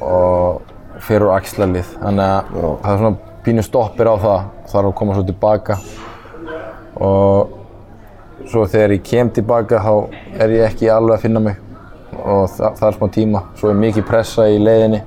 [0.04, 0.62] og
[1.04, 1.90] fer úr axlarlið.
[2.02, 2.70] Þannig að Já.
[2.84, 4.40] það er svona pínu stoppir á það
[4.72, 5.78] þarf að koma svo tilbaka.
[7.04, 7.60] Og
[8.52, 9.94] svo þegar ég kem tilbaka þá
[10.44, 11.60] er ég ekki alveg að finna mig
[12.24, 13.44] og það, það er smá tíma.
[13.60, 15.02] Svo er mikið pressa í leiðinni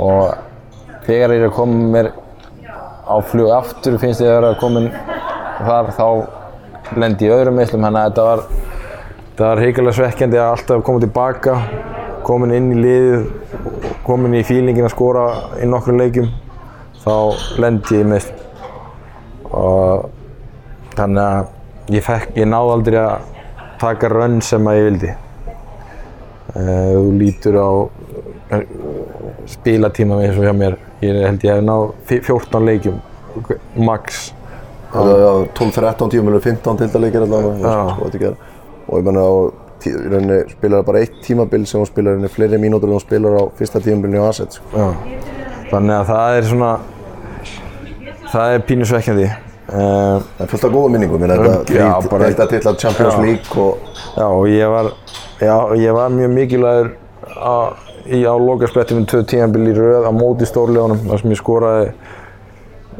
[0.00, 0.34] og
[1.06, 2.12] þegar ég er að koma mér
[3.10, 4.90] á flug aftur finnst ég að vera komin
[5.66, 6.06] þar þá
[7.00, 11.02] lendi ég öðrum meðslum þannig að þetta var þetta var heikalega svekkjandi að alltaf koma
[11.04, 11.56] tilbaka
[12.26, 13.26] komin inn í liðið
[14.06, 15.24] komin í fílingin að skora
[15.62, 16.30] í nokkrum leikjum
[17.04, 17.14] þá
[17.62, 18.40] lendi ég meðslum
[19.50, 20.10] og
[20.98, 23.28] þannig að ég, fekk, ég náði aldrei að
[23.80, 25.12] taka rönn sem að ég vildi.
[26.50, 27.70] Eh, þú lítur á
[28.58, 28.64] eh,
[29.50, 30.76] spilatíma eins og hjá mér.
[31.00, 33.00] Ég held ég hef náð fi- 14 leikjum
[33.80, 34.20] max
[34.92, 38.32] 12-13 tíum eller 15 tildaleikir allavega.
[38.90, 39.24] Og ég menna,
[40.42, 43.42] í það bara eitt tímabil sem hún spilar rauninni fleiri mínútur en hún spilar á
[43.58, 44.58] fyrsta tímabilinu á Asset.
[44.58, 44.88] Sko.
[45.70, 46.72] Þannig að það er svona,
[48.32, 49.28] það er pínu svekkjandi.
[49.70, 51.28] Uh, Það er fullt af góða minningum, ég
[52.10, 53.20] bara- þetta til að Champions Já.
[53.22, 53.78] League og
[54.16, 54.88] já, og ég var,
[55.38, 56.90] já, ég var mjög mikilvægur
[57.38, 57.54] á,
[58.10, 61.92] í á lokaspletti með tvö tímabil í röð á móti stórlegunum þar sem ég skoraði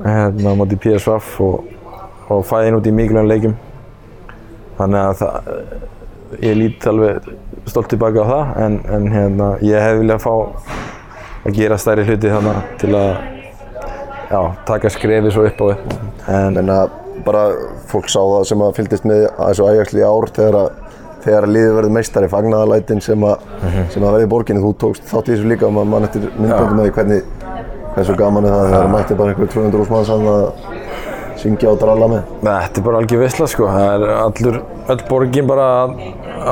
[0.04, 1.64] hérna á móti PSV og,
[2.30, 3.56] og fæði inn út í mikilvægum leikjum.
[4.78, 5.50] Þannig að það,
[6.46, 7.30] ég lít alveg
[7.68, 10.32] stolt tilbaka á það en, en hérna, ég hef viljað fá
[11.40, 13.10] að gera stærri hluti þannig til að
[14.30, 15.98] já, taka skrefið svo upp á við.
[16.30, 16.94] En, en að
[17.26, 17.48] bara
[17.90, 20.70] fólk sá það sem að fylgdist með þessu Ajax-lið í ár þegar að
[21.20, 23.42] þegar að liðið verður meistari fagnaðalætin sem að
[23.92, 26.78] sem að verði í borginni, þú tókst þátt í þessu líka og mann eftir myndböndum
[26.78, 27.20] með því hvernig
[27.94, 30.24] hversu gaman er það þegar mætti bara einhver 200 úr manns að
[31.40, 33.68] syngja og dralla með Þetta er bara algjör veisla sko.
[33.70, 34.58] Það er allur,
[34.94, 35.94] öll borgin bara að,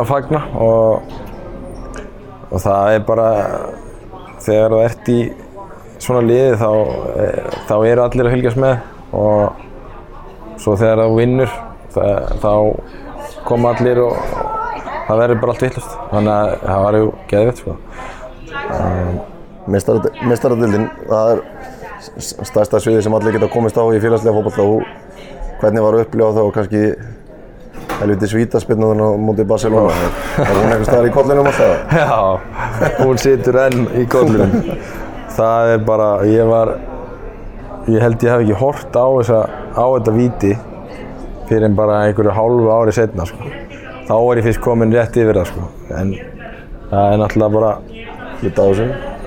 [0.01, 1.15] að fagna og,
[2.49, 3.29] og það er bara,
[4.45, 5.19] þegar þú ert í
[5.99, 6.71] svona liði þá,
[7.69, 8.77] þá eru allir að fylgjast með
[9.19, 9.65] og
[10.63, 11.57] svo þegar þú vinnur
[11.95, 12.53] það, þá
[13.49, 14.19] koma allir og
[15.09, 15.97] það verður bara allt vittlust.
[16.13, 17.77] Þannig að það var ju geðvitt sko.
[19.69, 21.43] Meistaradildin, það er
[21.99, 24.83] stærsta sviði sem allir geta komist á í félagslega og
[25.59, 26.83] hvernig var upplifað þá kannski
[27.99, 31.73] helviti svítaspinnuðan á móti Barcelona er hún eitthvað staðar í kollinum alltaf?
[31.99, 32.19] Já,
[33.03, 34.55] hún situr enn í kollunum.
[35.39, 36.75] Það er bara, ég var,
[37.91, 39.41] ég held ég hef ekki hort á, þessa,
[39.75, 40.53] á þetta víti
[41.49, 43.51] fyrir bara einhverju hálfu ári setna, sko.
[44.09, 45.69] Þá er ég fyrst komin rétt yfir það, sko.
[45.99, 46.15] En
[46.91, 47.73] það er náttúrulega bara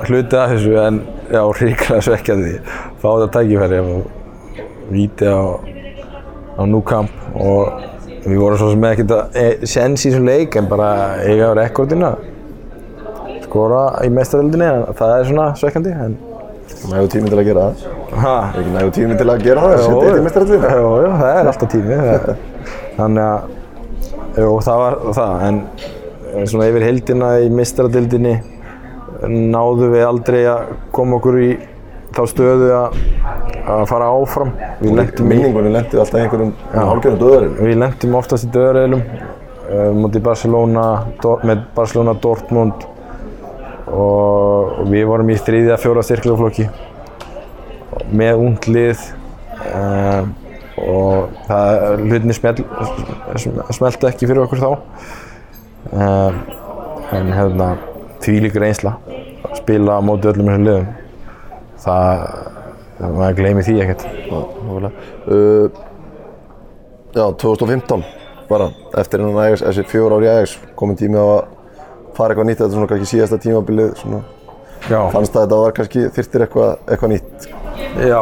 [0.08, 2.54] hluti af þessu, en já, ríklega svekkjandi.
[3.02, 5.41] Fá þetta tækifæri og víti á,
[6.60, 7.72] á Nou Camp og
[8.26, 10.89] við vorum svo sem ekkert að e, sens í þessum leik en bara
[11.26, 12.12] eiga á rekordina
[13.46, 15.96] skora í meistaröldinni, en það er svona svekkjandi.
[16.06, 16.20] En,
[16.91, 17.82] Nægu tími til að gera það.
[18.22, 19.82] ha, Er ekki nægu tími til að gera það?
[19.82, 20.70] Setja eitt í mestarallinu?
[20.72, 21.98] Jú, jú, það er alltaf tími.
[22.02, 22.30] það-
[22.98, 23.52] Þannig að,
[24.41, 28.34] jú, það var það, en svona yfir heildina í meistaradildinni
[29.28, 31.52] náðum við aldrei að koma okkur í
[32.12, 32.96] þá stöðu að,
[33.72, 34.54] að fara áfram.
[34.82, 37.54] Við lentum í Minningunni lendi alltaf í einhverjum hálfgerðum döðurinn.
[37.62, 40.86] Við lendum oftast í döðareilum uh, mútið Barcelona,
[41.48, 42.88] með Barcelona Dortmund
[43.92, 46.68] og, og við vorum í þriðja, fjóra styrkleflokki
[48.12, 49.06] með ungt lið
[49.72, 50.24] uh,
[50.82, 52.56] og það hlutinni smel,
[53.76, 54.70] smelti ekki fyrir okkur þá
[55.92, 56.42] uh,
[57.16, 57.74] en hérna
[58.26, 58.96] því líkur einsla
[59.48, 60.90] að spila á móti öllum þessum liðum.
[61.82, 62.26] Það,
[63.02, 64.06] maður gleymi því ekkert.
[65.28, 65.80] Uh,
[67.16, 68.06] já, 2015
[68.52, 68.68] bara,
[69.00, 71.42] eftir hennan Ajax, þessi fjór ár í Ajax, kominn tími á að
[72.18, 74.22] fara eitthvað nýtt, þetta er svona kannski síðasta tímabilið, svona,
[75.14, 77.48] fannst að þetta var kannski þyrftir eitthvað, eitthvað nýtt.
[78.02, 78.20] Já,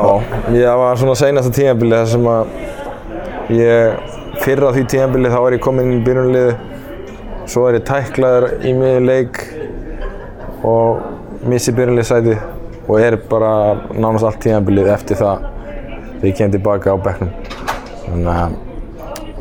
[0.54, 2.54] ég var svona seinasta tímabili þar sem að
[3.58, 6.54] ég fyrir á því tímabili þá er ég komin inn í byrjunliði
[7.50, 9.42] svo er ég tæklaður í miðjum leik
[10.67, 12.36] og missi byrjunliðsæti
[12.89, 13.52] og er bara
[13.93, 15.45] nánast allt tímabilið eftir það
[16.19, 17.32] þegar ég kem tilbaka á bekknum.
[18.10, 18.58] Þannig að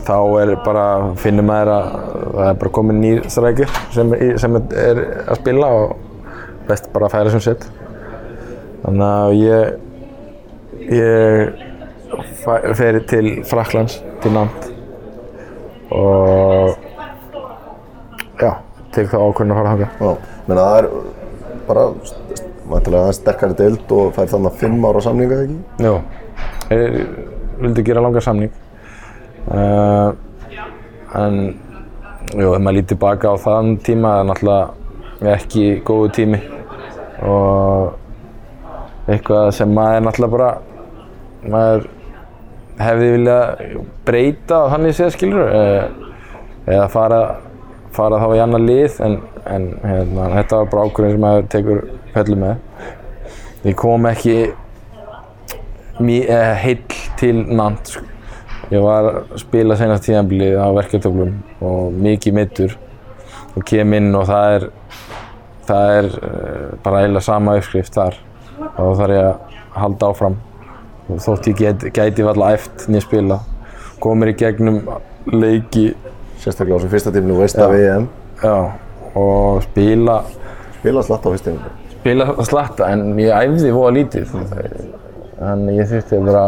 [0.09, 0.85] þá er bara,
[1.21, 1.89] finnir maður að
[2.37, 5.97] það er bara komin nýr strækjur sem, sem er að spila og
[6.69, 7.67] best bara að færa sem sett
[8.85, 9.85] þannig að ég
[10.89, 11.67] ég
[12.79, 14.69] fer til Fraklands, til Nant
[15.93, 16.77] og
[18.39, 18.51] já,
[18.95, 19.91] tek það ákvörðin að fara þangað.
[19.99, 20.89] Já, menn það er
[21.69, 21.85] bara,
[22.69, 25.59] mæntilega aðeins sterkari deild og fær þannig að fimm ára samninga, ekki?
[25.85, 25.95] Jú,
[26.73, 26.99] ég
[27.63, 28.53] vildi gera langar samning.
[29.49, 30.13] Uh,
[31.19, 31.39] en
[32.37, 36.43] jú, ef maður lítið tilbaka á þann tíma það er náttúrulega ekki góðu tími.
[37.29, 40.51] Og eitthvað sem maður náttúrulega bara
[41.49, 41.89] maður
[42.79, 43.63] hefði viljað
[44.07, 45.49] breyta þannig séð skilur
[46.69, 47.21] eða fara,
[47.95, 49.17] fara þá í annar lið en,
[49.49, 51.83] en hérna, þetta var bara ákvörðin sem maður tekur
[52.15, 52.55] fellu með.
[53.65, 54.37] Ég kom ekki
[55.99, 58.05] eh, heill til Nant sko.
[58.69, 61.33] ég var að spila senast tíðanbilið á verkeftöflum
[61.65, 62.75] og mikið mittur
[63.57, 64.67] og kem inn og það er
[65.69, 68.19] það er eh, bara eiginlega sama uppskrift þar.
[68.59, 70.37] Og þá þarf ég að halda áfram.
[71.09, 73.39] Og þótt ég get, gæti valla æft nýja spila
[74.03, 74.83] komir í gegnum
[75.33, 75.91] leiki.
[76.39, 78.09] Sérstaklega á sem fyrsta tíminu, veist af EM.
[78.43, 78.55] já,
[79.15, 80.23] og spila
[80.79, 81.71] Spila slatt á fyrsta tíminu.
[81.99, 84.35] spila slatta en ég æfði voða lítið
[85.49, 86.43] en ég þurfti bara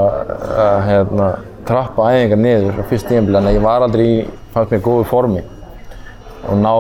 [0.65, 1.31] að hérna,
[1.67, 4.21] trappa æfingar niður á fyrst tímabili en ég var aldrei í,
[4.55, 5.43] fannst mér góðu formi
[6.49, 6.73] og ná,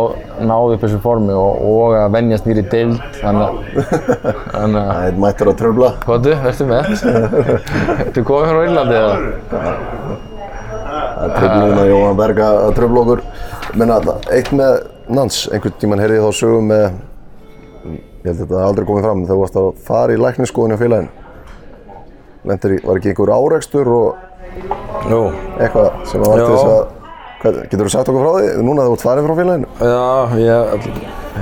[0.48, 5.50] náði upp þessu formi og, og að venjast nýri deild þannig að Það er mættur
[5.50, 5.90] að tröfla.
[6.04, 6.88] Hvað þú, veistu með?
[8.06, 9.14] Ertu komið frá Írlandi eða?
[9.50, 13.22] Það er tröfluðin að Jóhann Berg að tröfla okkur.
[13.80, 14.78] Menna alltaf, eitt með
[15.10, 16.84] Nans, einhvern tíman heyrði ég þá sögum með,
[17.90, 20.80] ég held að þetta aldrei komið fram, þegar þú varst að fara í læknisskoðun hjá
[20.84, 21.10] félaginu.
[22.50, 25.20] Lendir í, var ekki einhver árekstur og Jú.
[25.58, 26.44] eitthvað sem var Já.
[26.44, 26.84] til þess að,
[27.42, 29.72] hvað, getur þú sagt okkur frá því, núna þegar þú ert farin frá félaginu?
[29.90, 30.04] Já,
[30.44, 30.88] ég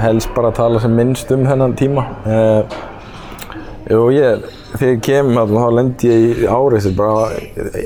[0.04, 2.06] helst bara að tala sem minnst um þennan tíma.
[2.24, 2.78] Uh,
[3.92, 7.28] jú, ég, þegar ég kem þarna, þá lendi ég í áreistur bara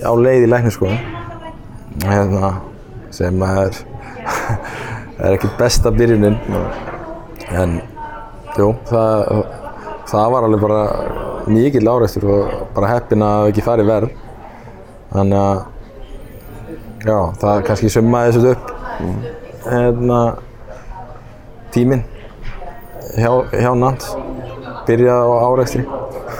[0.07, 1.03] á leið í lækniskoðun.
[2.07, 2.55] Hérna,
[3.13, 3.45] sem
[5.23, 6.37] er, er ekki besta byrjunin.
[7.53, 7.79] En,
[8.59, 9.43] jú, það,
[10.11, 10.83] það var alveg bara
[11.53, 14.17] mikill áreistur og bara heppinn að ekki farið verð.
[15.13, 15.65] Þannig að,
[17.07, 18.73] já, það kannski summaði þessu upp.
[19.63, 20.21] Hérna,
[21.73, 22.03] tíminn
[23.17, 24.07] hjá, hjá Nant
[24.87, 25.85] byrjaði á áreikstri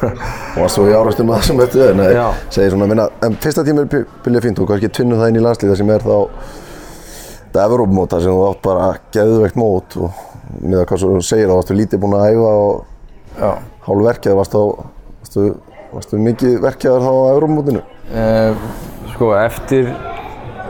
[0.03, 1.95] Og varst þú í árekstur með það sem þetta er?
[1.99, 2.25] Nei, Já.
[2.51, 3.91] segir svona, minna, en fyrsta tíma er
[4.25, 6.17] byrjað fínt, þú kannski tvinnu það inn í landslíða sem er þá
[7.53, 10.21] þetta Evrópmóta sem þú átt bara geðveikt mót og
[10.63, 13.51] með það hvað svo þú segir þá varstu lítið búinn að æfa og
[13.83, 14.63] hálf verkjað, varstu,
[15.19, 15.45] varstu,
[15.93, 17.85] varstu mikið verkjaðar þá á Evrópmótinu?
[18.17, 18.65] uh,
[19.13, 19.93] sko eftir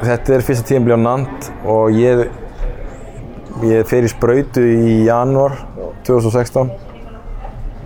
[0.02, 2.26] þetta er fyrsta tímabili á Nant og ég
[3.62, 5.60] ég fer í sprautu í janúar
[6.02, 6.72] 2016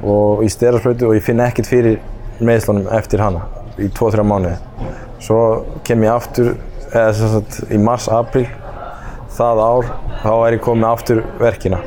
[0.09, 2.01] og í sterarsprautu og ég finn ekkert fyrir
[2.41, 3.45] meðslunum eftir hana
[3.77, 4.57] í 2-3 mánuði
[5.21, 5.43] svo
[5.85, 6.55] kem ég aftur
[6.87, 8.47] eða sem sagt í mars, april
[9.37, 9.91] það ár,
[10.23, 11.81] þá er ég komið aftur verkina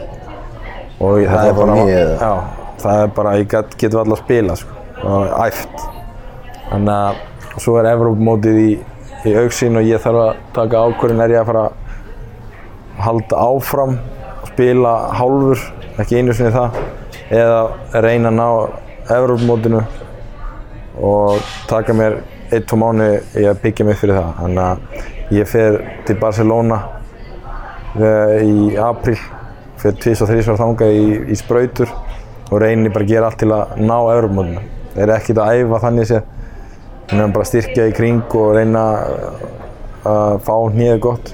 [1.00, 2.16] og ég, það er bara eða?
[2.20, 4.78] já, það er bara, ég get, get alltaf að spila sko,
[5.10, 5.84] og æft
[6.70, 8.70] þannig að svo er Evrópumótið í,
[9.28, 13.98] í auksín og ég þarf að taka ákvörðin er ég að fara að halda áfram
[14.50, 15.62] spila hálfur,
[16.02, 16.78] ekki einu sinni það,
[17.32, 18.48] eða reyna að ná
[19.16, 19.82] Evrópumótinu
[21.00, 22.20] og taka mér
[22.52, 23.08] ein, tvo mánu
[23.40, 24.32] í að byggja mig fyrir það.
[24.40, 26.80] Þannig að ég fer til Barcelona
[27.98, 29.18] í apríl,
[29.80, 31.90] fer tvís og þrís var þangað í, í sprautur
[32.50, 34.62] og reynir bara að gera allt til að ná Evrópumótinu.
[34.94, 36.24] Þeir eru ekkert að æfa þannig séð,
[37.10, 38.84] við erum bara að styrkja í kring og reyna
[40.10, 41.34] að fá hnýðið gott.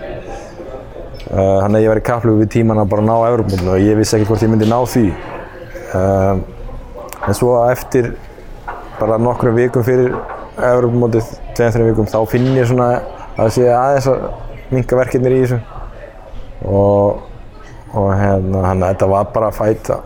[1.25, 3.97] Uh, Þannig að ég var í kaplöfu við tíman að bara ná Evropamótinu og ég
[3.97, 5.05] vissi ekki hvort ég myndi ná því.
[7.25, 8.11] En svo eftir
[8.99, 10.13] bara nokkrum vikum fyrir
[10.55, 12.89] Evropamótið, tveim, þreim vikum, þá finn ég svona
[13.41, 14.27] að sé aðeins að
[14.71, 15.74] minka verkefnir í þessu.
[16.65, 17.21] Og,
[17.93, 19.99] og hérna, að þetta var bara að fæta,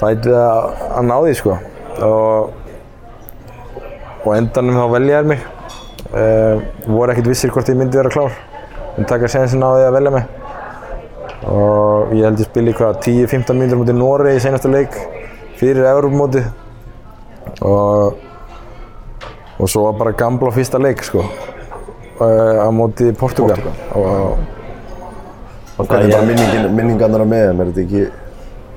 [0.00, 1.58] fæta að, að ná því sko.
[2.06, 2.50] Og,
[4.24, 5.46] og endanum þá velja þær mig.
[6.06, 8.36] Uh, voru ekkert vissir hvort ég myndi vera klár.
[8.96, 10.28] En taka sensin á því að velja mig.
[11.46, 14.94] Og ég held ég spili hvað 10-15 mínútur mútið Nóri í senasta leik
[15.56, 16.42] fyrir Európamóti
[17.64, 18.16] og
[19.56, 21.24] og svo var bara gamla fyrsta leik sko.
[22.16, 23.60] Uh, á móti Portugal
[23.92, 24.38] og,
[25.76, 28.04] Og hvernig Það bara er- minningin, minningarnar með þeim, er þetta ekki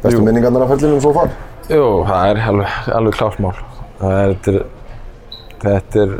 [0.03, 1.29] bestu minningarnar af ferlinum svo far?
[1.69, 3.53] Jú, það er alveg, alveg klárt mál.
[3.99, 4.51] Það er, þetta,
[5.69, 6.15] er, er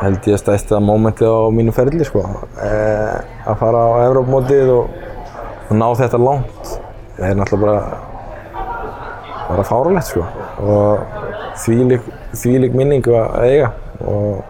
[0.00, 2.22] held ég stærsta mómenti á mínu ferli sko.
[2.64, 3.16] Eh,
[3.50, 4.94] að fara á Evrópmótið og,
[5.68, 6.70] og ná þetta langt.
[7.18, 7.98] Það er náttúrulega bara,
[9.50, 10.24] bara fáralegt sko.
[10.64, 11.04] Og
[11.60, 13.72] þvílík minningu að eiga
[14.08, 14.40] og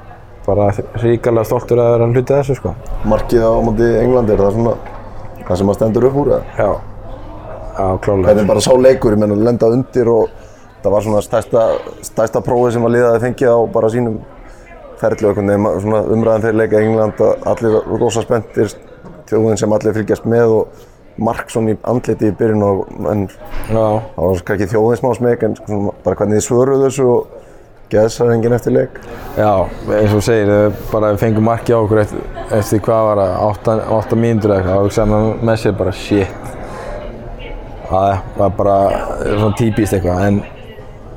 [0.47, 0.71] bara
[1.03, 2.75] ríkalega stoltur að vera hluti af þessu sko.
[3.11, 4.77] Markið á móti Englandi, er það svona
[5.51, 6.43] það sem að stendur upp úr eða?
[6.57, 6.71] Já,
[7.77, 8.27] já klálega.
[8.31, 10.37] Hvernig bara sá leikur, ég menn að lenda undir og
[10.83, 11.65] það var svona stærsta,
[12.07, 14.21] stærsta prófi sem að liðaði fengið á bara sínum
[15.01, 18.73] svona umræðan fyrir leika England að allir rosa spenntir,
[19.31, 20.87] þjóðin sem allir fylgjast með og
[21.21, 23.27] mark svona í andliti í byrjun og en
[23.69, 27.40] það var kannski þjóðin smá smek en svona bara hvernig þið svöruðu þessu og
[27.91, 28.99] geðsar enginn eftir leik.
[29.37, 33.21] Já, eins og segir, eh, bara við fengum marki á okkur eftir, eftir hvað var
[33.23, 36.29] það, 8 mínútur eða eitthvað, þá hugsaði maður með sér bara shit.
[37.91, 40.43] Það var bara eh, svona típist eitthvað, en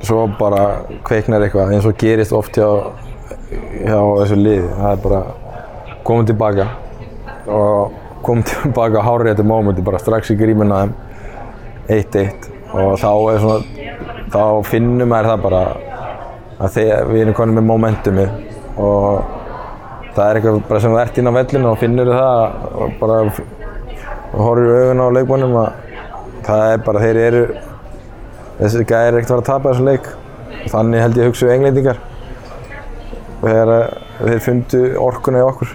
[0.04, 0.64] svo bara
[1.06, 2.68] kveiknar eitthvað eins og gerist oft hjá,
[3.84, 4.68] hjá þessu liði.
[4.74, 5.22] Það er bara
[6.04, 6.68] komum tilbaka
[7.46, 10.94] og komum tilbaka hárið eftir mómenti, bara strax í grímuna þeim,
[12.02, 13.58] 1-1 og þá svona,
[14.32, 15.64] þá finnum maður það bara
[16.64, 19.34] að þegar við erum konið með momentumið og
[20.14, 22.42] það er eitthvað bara sem þú ert inn á vellinu og finnur það
[22.74, 23.20] og bara
[24.34, 25.70] horfir í augun á leikmannum að
[26.44, 27.44] það er bara þeir eru
[28.58, 30.10] þessi gæri er ekkert fara að tapa þessu leik.
[30.64, 32.02] Og þannig held ég að hugsa englendingar.
[33.44, 35.72] Þegar að þeir fundu orkuna í okkur.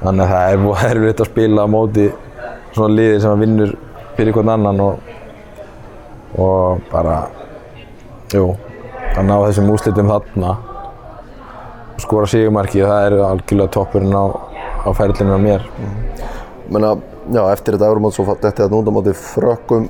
[0.00, 2.06] Þannig að það er voða erfitt að spila á móti
[2.76, 3.74] svona liði sem að vinnur
[4.16, 5.12] fyrir hvern annan og,
[6.40, 7.16] og bara
[8.32, 8.48] jú,
[9.16, 10.54] að ná þessum úrslitum þarna
[12.02, 14.24] skora sigumarki það er algjörlega toppurinn á,
[14.84, 15.68] á ferlinu á mér
[16.66, 16.96] Menna,
[17.30, 19.86] já, eftir þetta Euromót svo þetta þetta á móti frökkum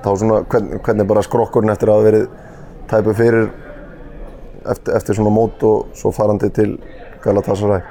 [0.00, 2.28] þá svona hvern, hvernig bara skrokkurinn eftir að hafa verið
[2.90, 3.48] tæpu fyrir
[4.64, 6.76] eftir, eftir svona mót og svo farandi til
[7.24, 7.82] Galatasaray.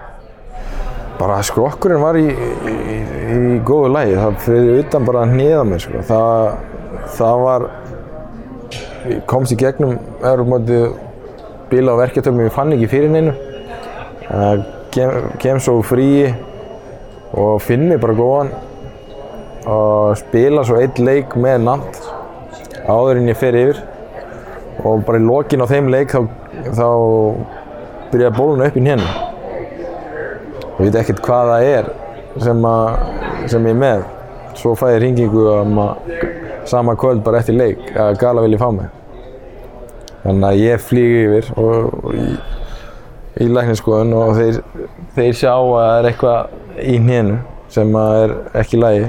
[1.20, 2.76] bara skrokkurinn var í, í,
[3.36, 6.04] í góðu lægi, það fyrir utan bara að hniða mér sko.
[6.08, 6.54] það,
[7.18, 7.68] það var
[9.08, 10.90] ég komst í gegnum Európmótið
[11.70, 13.36] bíla á verkeftöfum ég fann ekki fyrir neinu.
[14.26, 16.10] Það kem, kem svo frí
[17.38, 18.52] og finn mig bara góðan
[19.70, 22.02] og spila svo einn leik með Nant
[22.90, 23.82] áður en ég fer yfir.
[24.80, 26.22] Og bara í lokin á þeim leik þá,
[26.72, 26.88] þá
[28.12, 29.18] byrjaði bóluna upp í hnjönum
[30.70, 31.90] og ég veit ekkert hvað það er
[32.40, 32.70] sem,
[33.52, 34.06] sem ég er með.
[34.60, 35.84] Svo fæ ég hringingu um
[36.70, 38.99] sama kvöld bara eftir leik að Gala vilji fá mig
[40.24, 42.26] þannig að ég flýg yfir og, og í,
[43.46, 44.60] í lækniskoðun og þeir,
[45.16, 47.38] þeir sjá að það er eitthvað í hnénu
[47.70, 49.08] sem að er ekki í lagi.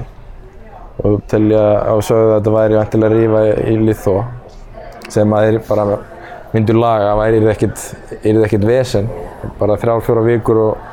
[1.01, 3.43] Og telja á sögðu að þetta væri vantilega að rífa
[3.73, 4.17] í lithó
[5.11, 5.87] sem að þeir bara
[6.51, 9.09] myndu laga væri það ekkert, vesen.
[9.59, 10.89] Bara þrjár, fjóra vikur og,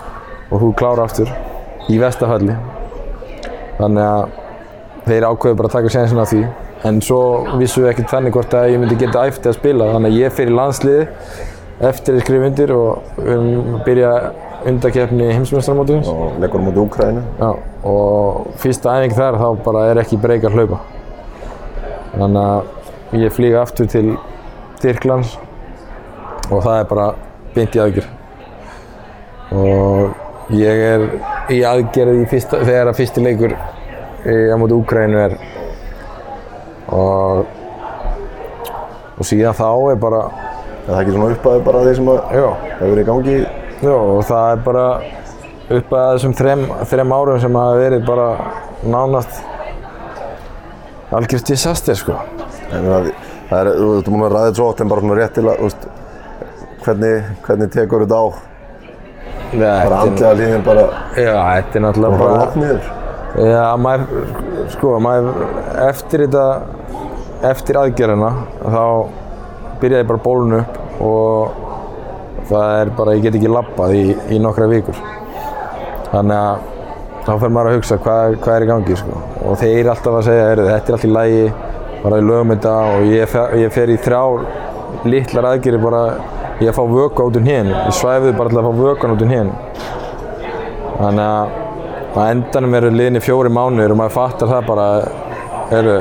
[0.48, 1.32] og þú klára aftur
[1.92, 2.56] í vestafalli
[3.78, 4.24] þannig að
[5.08, 6.42] þeir ákveðu bara að taka sénsinn af því
[6.86, 7.22] en svo
[7.58, 10.42] vissu við ekkert þannig hvort að ég myndi geta æfti að spila þannig að ég
[10.44, 11.08] í landsliði
[11.88, 14.12] eftir að skrifa undir og við erum að byrja
[14.68, 17.22] undakeppni heimsmeistaramótins og leikur Úkraínu.
[17.40, 17.50] Já,
[17.84, 20.80] og fyrsta æfing þar þá bara er ekki breyk að hlaupa.
[22.18, 24.06] Þannig að ég flýg aftur til
[24.82, 25.38] Tyrklands
[26.50, 27.08] og það er bara
[27.56, 28.10] beint í aðgerð.
[29.58, 31.06] Og ég er
[31.54, 35.37] í aðgerð í fyrsta, þegar að fyrsti leikur í, á móti Úkraínu er
[36.88, 37.46] og
[39.18, 40.22] og síðan þá er bara
[40.88, 42.44] Er það ekki svona uppaði bara því sem að já,
[42.78, 43.38] hefur verið í gangi?
[43.84, 44.84] já og það er bara
[45.78, 48.28] upp að þessum þrem, þrem árum sem hafa verið bara
[48.88, 49.42] nánast
[51.12, 52.16] algjört disaster sko
[52.72, 53.02] Ég meina,
[53.48, 55.44] Það er, þú ert múin að ræða þetta svo oft en bara svona rétt til
[55.48, 55.84] að, þú veist,
[56.84, 58.26] hvernig, hvernig tekur þetta á?
[59.58, 60.84] Bara andlega líðin bara,
[61.16, 62.80] Já, þetta er náttúrulega bara bara.
[63.36, 64.30] Já, maður,
[64.74, 65.42] sko, maður,
[65.90, 66.46] eftir þetta,
[67.52, 68.30] eftir aðgerðina,
[68.64, 68.86] þá
[69.82, 71.60] byrjaði bara bólun upp og
[72.48, 74.98] það er bara, ég get ekki labbað í, í nokkra vikur.
[76.08, 76.66] Þannig að
[77.28, 79.22] þá fer maður að hugsa hvað, er- hvað er í gangi, sko.
[79.44, 81.44] Og þeir eru alltaf að segja, heyrðu, þetta er allt í lagi,
[82.08, 84.48] bara í lögum þetta og ég fer, ég fer í þrjár
[85.12, 86.04] litlar aðgerðir bara,
[86.64, 89.36] ég fá vöku út um hinn, ég svæfði bara til að fá vökan út um
[89.36, 89.52] hinn.
[90.98, 91.66] Þannig að
[92.16, 94.88] á endanum eru liðni fjóri mánuður og maður fattar það bara,
[95.80, 95.98] eru,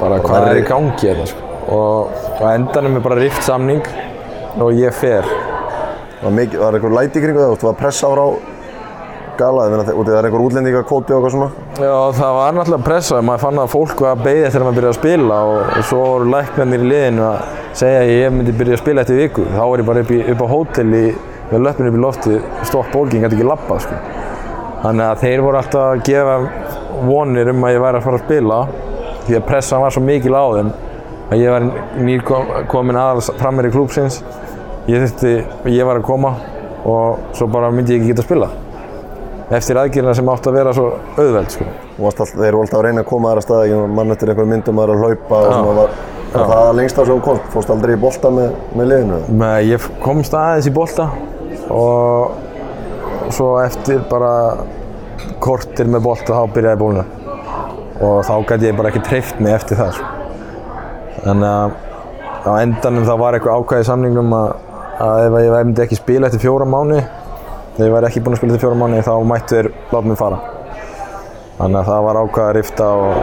[0.00, 1.54] bara hvað er í gangi þetta sko.
[1.76, 3.86] Og á endanum er bara rift samning
[4.56, 5.26] og ég fer.
[6.22, 8.30] Var, mikið, var einhver læti í kringu það, þú var pressa ára á
[9.36, 11.48] gala, í það er einhver útlendingakvóti og eitthvað svona.
[11.76, 14.92] Já, það var náttúrulega pressa, maður fann að fólk var að beigja að maður byrjaði
[14.92, 17.50] að spila og, og svo voru læknarnir í liðinu að
[17.82, 19.46] segja að ég myndi byrja að spila eftir viku.
[19.52, 21.04] Þá var ég bara upp, í, upp á hótel í,
[21.50, 24.00] með löppinu upp í lofti, stopp bólking, gæti ekki labbað sko.
[24.82, 26.36] Þannig að þeir voru alltaf að gefa
[27.06, 28.60] vonir um að ég væri að fara að spila
[29.26, 30.74] því að pressan var svo mikil á þeim
[31.26, 31.70] að ég var
[32.06, 34.20] nýrkomin aðals frammeir í klúpsins.
[34.86, 35.32] Ég þurfti,
[35.74, 36.36] ég var að koma
[36.86, 38.52] og svo bara myndi ég ekki geta að spila
[39.54, 41.66] eftir aðgerðina sem átti að vera svo auðveld sko.
[41.96, 44.52] Og varst all, þeir voru alltaf að reyna að koma aðra ekki mann eftir einhverjum
[44.54, 45.94] myndum að hlaupa og svona var,
[46.32, 49.20] var það lengst af sem þú komst, fórst aldrei í bolta með, með liðinu?
[49.38, 51.08] Nei, ég komst aðeins í bolta
[51.72, 54.32] og svo eftir bara
[55.42, 57.04] kortir með bolta þá byrjaði bóluna.
[57.96, 60.12] Og þá gæti ég bara ekki treyft mig eftir það sko.
[61.26, 61.70] þannig að
[62.46, 64.50] á endanum það var eitthvað ákvæði í samningnum að,
[65.02, 68.42] að ef ég myndi ekki spila eftir fjóra mánu ef ég væri ekki búinn að
[68.42, 70.38] spila eftir fjóra mánu þá mættu þeir láta mig fara.
[71.56, 73.14] Þannig að það var ákvæði að rifta og,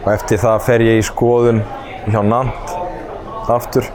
[0.00, 1.62] og eftir það fer ég í skoðun
[2.08, 2.74] hjá Nant
[3.52, 3.92] aftur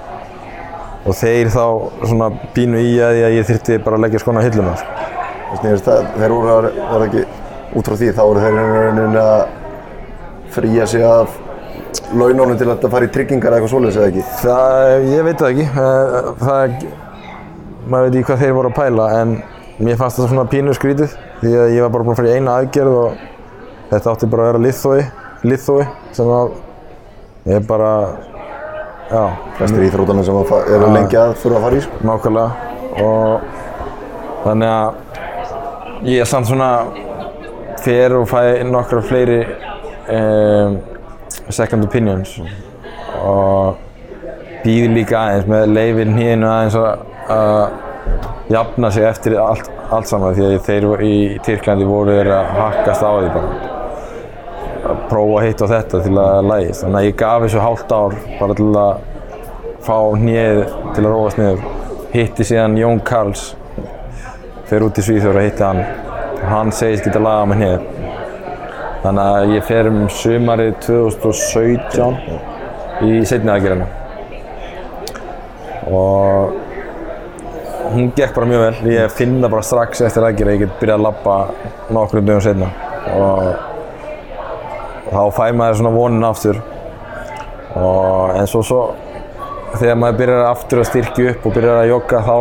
[1.10, 1.64] og þeir þá
[2.06, 5.06] svona pínu í að ég þyrfti bara að leggja skona á hilluna sko.
[5.60, 7.24] Það, þeir voru að, var ekki,
[7.80, 9.40] út frá því, þá voru þeir í rauninni að
[10.54, 11.38] fría sig af
[12.14, 14.26] launónu til að fara í tryggingar eða eitthvað svoleiðis eða ekki.
[14.44, 15.66] Það, ég veit það ekki.
[15.70, 16.76] Eh, Það,
[17.90, 19.36] maður veit ekki hvað þeir voru að pæla en
[19.80, 22.38] mér fannst það svona pínu skrítið því að ég var bara búinn að fara í
[22.38, 23.22] eina aðgerð og
[23.90, 25.00] þetta átti bara að vera liðþói,
[25.50, 25.86] liðþói
[26.18, 26.52] sem að
[27.50, 27.92] ég bara,
[29.10, 30.36] Flestir íþrótana sem
[30.70, 32.02] eru lengi að þurfa að fara í, sko.
[32.06, 32.50] nákvæmlega.
[33.04, 36.70] Og þannig að ég er samt svona
[37.82, 39.40] fer og fæ nokkra fleiri
[40.14, 40.78] um,
[41.50, 42.36] second opinions.
[43.26, 43.82] Og
[44.62, 47.04] býð líka aðeins með leifin hínu aðeins að,
[47.34, 50.38] að jafna sig eftir allt, allt saman.
[50.38, 51.18] Því að þeir í
[51.50, 53.79] Tyrklandi voru þeir að hakkast á því bara
[55.10, 58.58] prófa hitt og þetta til að lægist þannig að ég gaf þessu hálft ár bara
[58.60, 58.92] til að
[59.86, 60.60] fá hnið
[60.96, 61.62] til að róast niður.
[62.14, 63.44] Hitti síðan Jón Karls
[64.70, 65.82] fer út í Svíþjóður og hitti hann.
[66.50, 67.80] Hann segist geta lagað með hnið
[69.04, 72.18] þannig að ég fer um sumarið 2017
[73.08, 73.88] í seinni aðgerðina.
[75.90, 76.58] Og
[77.94, 78.76] hún gekk bara mjög vel.
[78.94, 81.40] Ég finn það bara strax eftir aðgerð að ég get byrjað að labba
[81.96, 82.70] nokkrum dögum setna
[85.10, 86.60] þá fæ maður svona vonin aftur.
[87.80, 88.82] Og en svo svo
[89.78, 92.36] þegar maður byrjar aftur að styrkja upp og byrjar að jogga þá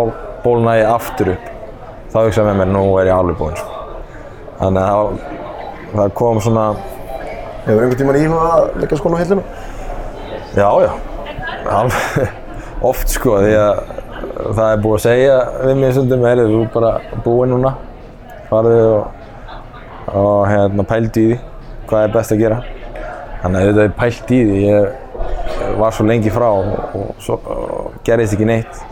[0.45, 1.51] bólna ég aftur upp.
[2.09, 3.75] Þá hugsaði með mér nú er ég alveg búinn sko.
[4.59, 5.11] þannig að
[5.93, 6.65] það, kom svona
[7.67, 9.43] Hefur einhvern tímann íhuga að leggja skona á hilluna?
[10.57, 10.91] já já.
[11.69, 12.33] Alveg
[12.91, 13.83] oft sko því að
[14.57, 17.75] það er búið að segja við mig stundum er þú er bara búinn núna.
[18.49, 19.23] Farðu og,
[20.17, 21.58] og hérna pældi í því
[21.89, 22.61] hvað er best að gera.
[23.43, 27.39] Þannig að þetta er pælt í því ég var svo lengi frá og, og, svo,
[27.39, 28.83] og gerðist ekki neitt.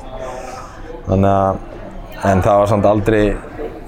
[1.06, 3.22] Þannig að en það var samt aldrei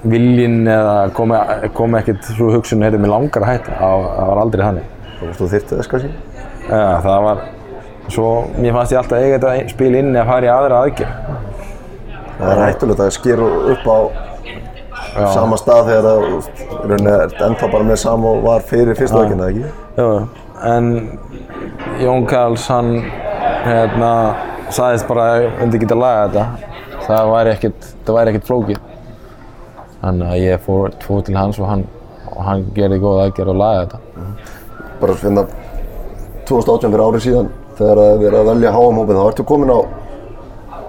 [0.08, 1.38] viljinn eða komi,
[1.74, 3.78] komi ekkert svo hugsun heyrðu mig langar að hætta.
[3.80, 4.96] Það, það var aldrei þannig.
[5.18, 6.16] Þú veist, þú þyrfti þess kannski?
[6.68, 7.44] ja, það var
[8.12, 11.36] svo mér fannst ég alltaf eiga þetta spil inni að fara í aðra aðgerð.
[12.38, 13.98] Það er hættulegt að skera upp á
[15.34, 19.18] sama stað þegar það, í rauninni er ennþá bara með sama og var fyrir fyrstu
[19.18, 19.66] aðgerðina, ekki?
[19.98, 20.08] Já,
[20.72, 20.90] en
[22.02, 22.90] Jón Karls hann
[23.66, 24.12] hérna
[24.70, 26.46] sagðist bara að ég myndi geta laga þetta.
[27.08, 28.82] Það væri ekkert, það væri ekkert flókið.
[29.98, 31.86] Þannig að ég fór, fór til hans og hann
[32.38, 33.98] og hann gerði góð aðgerð og lagði þetta.
[35.00, 35.44] bara finna
[36.48, 37.48] 2018 fyrir árið síðan
[37.78, 39.80] þegar er verið að velja hópin þá ertu komin á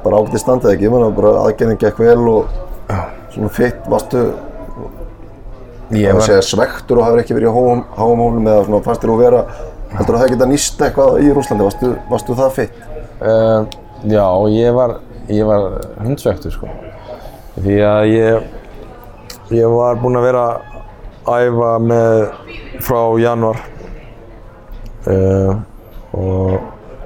[0.04, 2.54] bara ágætti standið ekki, ég menna bara aðgerðin gekk vel og
[3.34, 4.24] svona fitt, varstu
[5.90, 9.44] var, svektur og hafði ekki verið í HM hópin eða svona fannst þér að vera
[9.98, 12.82] heldur að það geta nýst eitthvað í Rúslandi, varstu, varstu það fitt?
[13.22, 13.66] uh,
[14.04, 15.68] já, ég var, ég var
[16.04, 16.70] hundsvektur sko.
[17.60, 18.50] Því að ég,
[19.58, 20.46] ég var búinn að vera
[21.30, 22.20] að æfa með
[22.86, 23.62] frá januar
[25.10, 25.56] uh,
[26.16, 26.60] og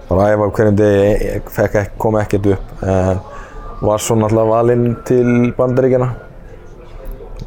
[0.10, 3.24] bara æfa hverjum degi, kom ekkert upp en
[3.84, 6.10] var svo náttúrulega valinn til bandaríkjana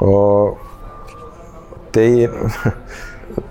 [0.05, 0.59] og
[1.97, 2.37] degin,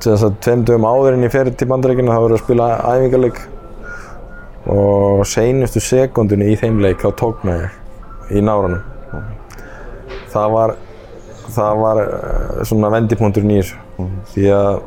[0.04, 3.44] þess að tveim dögum áður en ég fer til bandaríkjana þá voru að spila æfingarleik
[4.76, 8.82] og seinustu sekundunni í þeim leik þá tókna ég í náranum
[10.34, 10.78] það var
[11.56, 13.82] það var eh, svona vendipunkturinn í þessu.
[14.34, 14.80] Því að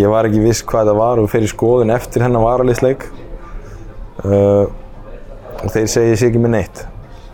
[0.00, 3.02] ég var ekki viss hvað það var og í skoðun eftir hennar varaliðsleik
[4.24, 4.70] uh,
[5.60, 6.80] og þeir segi sér ekki með neitt.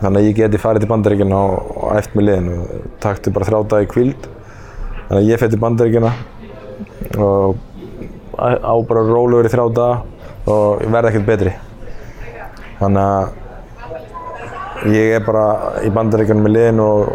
[0.01, 2.57] Þannig að ég geti farið til bandaríkjana og, eftir með liðinu.
[3.03, 4.29] Takti bara þrjá dagi kvíld
[5.07, 6.13] þannig að ég fer til bandaríkjana
[7.23, 7.57] og
[8.37, 9.97] á bara rólegur í þrjá daga
[10.53, 11.55] og ég verði ekkert betri.
[12.83, 15.47] Þannig að ég er bara
[15.87, 17.11] í bandaríkjunum með liðin og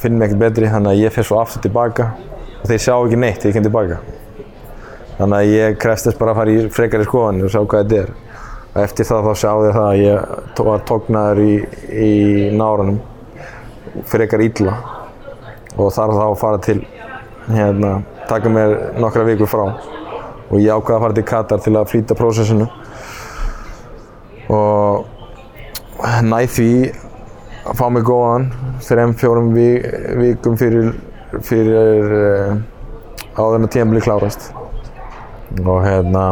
[0.00, 0.72] finn mig ekkert betri.
[0.72, 2.12] Þannig að ég fer svo aftur tilbaka.
[2.62, 4.02] Og þeir sjá ekki neitt þegar ég kem tilbaka.
[5.18, 8.14] Þannig að ég krefstist bara að fara í frekari skoðanir og sjá hvað þetta er
[8.80, 11.54] eftir það þá sjá þeir það að ég var tóknaður í,
[11.92, 12.12] í
[12.56, 13.00] náranum
[14.08, 14.76] frekar illa.
[15.76, 16.78] Og þarf þá fara til
[17.48, 17.92] hérna,
[18.28, 19.64] taka mér nokkra vikur frá.
[20.52, 22.68] Og ég ákvaði að fara til Katar til að flýta prósessinu.
[24.52, 25.08] Og
[26.24, 26.72] næ því
[27.62, 28.48] að fá mig góðan
[28.82, 29.68] þrem, fjórum vi,
[30.18, 30.92] vikum fyrir,
[31.46, 32.56] fyrir uh,
[33.36, 34.50] áður en að tímabili klárast.
[35.62, 36.24] Og hérna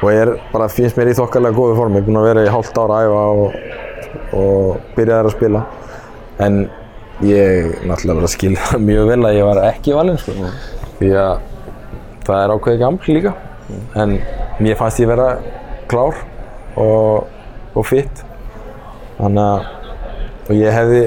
[0.00, 3.00] og er bara finnst mér í þokkalega góðu formi búinn að vera í hálft ára
[3.00, 3.56] að æfa og,
[4.40, 5.64] og byrjaði að spila.
[6.40, 6.60] En
[7.26, 10.52] ég náttúrulega bara skil það mjög vel að ég var ekki valinn sko.
[11.00, 11.34] því að
[12.28, 13.34] það er ákveðið gaml líka.
[14.00, 14.16] En
[14.60, 15.28] mér fannst ég vera
[15.90, 16.16] klár
[16.80, 17.28] og,
[17.74, 18.24] og fitt
[19.20, 19.68] þannig að
[20.50, 21.02] og ég hefði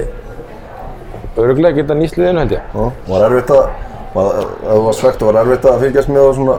[1.41, 2.67] öruglega getað nýst liðinu held ég.
[2.71, 3.63] Já, var erfitt að,
[4.13, 6.55] var, ef þú var svegt, var erfitt að fylgjast með og svona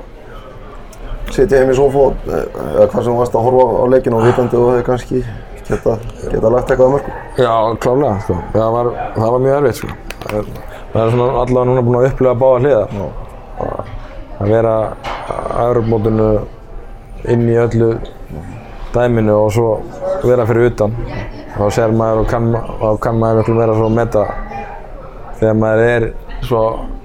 [1.35, 4.25] sitja heim í sofa og- eða hvað sem þú varst að horfa á leikinu og
[4.29, 5.25] vitandi og hefði kannski
[5.69, 5.97] geta,
[6.31, 7.19] geta lagt eitthvað að mörgum.
[7.39, 7.55] Já,
[7.85, 8.37] klálega sko.
[8.55, 9.89] það, var, það var mjög erfitt sko.
[10.25, 10.49] það
[10.95, 12.89] það er svona allavega núna búin að upplifa báða hliðar
[14.41, 14.75] að vera
[15.35, 16.29] að Europamótinu
[17.33, 17.89] inn í öllu
[18.95, 19.69] dæminu og svo
[20.25, 20.95] vera fyrir utan
[21.57, 24.25] þá sér maður og kann, og kann maður miklu meira svo að meta
[25.41, 26.09] þegar maður er
[26.45, 26.65] svo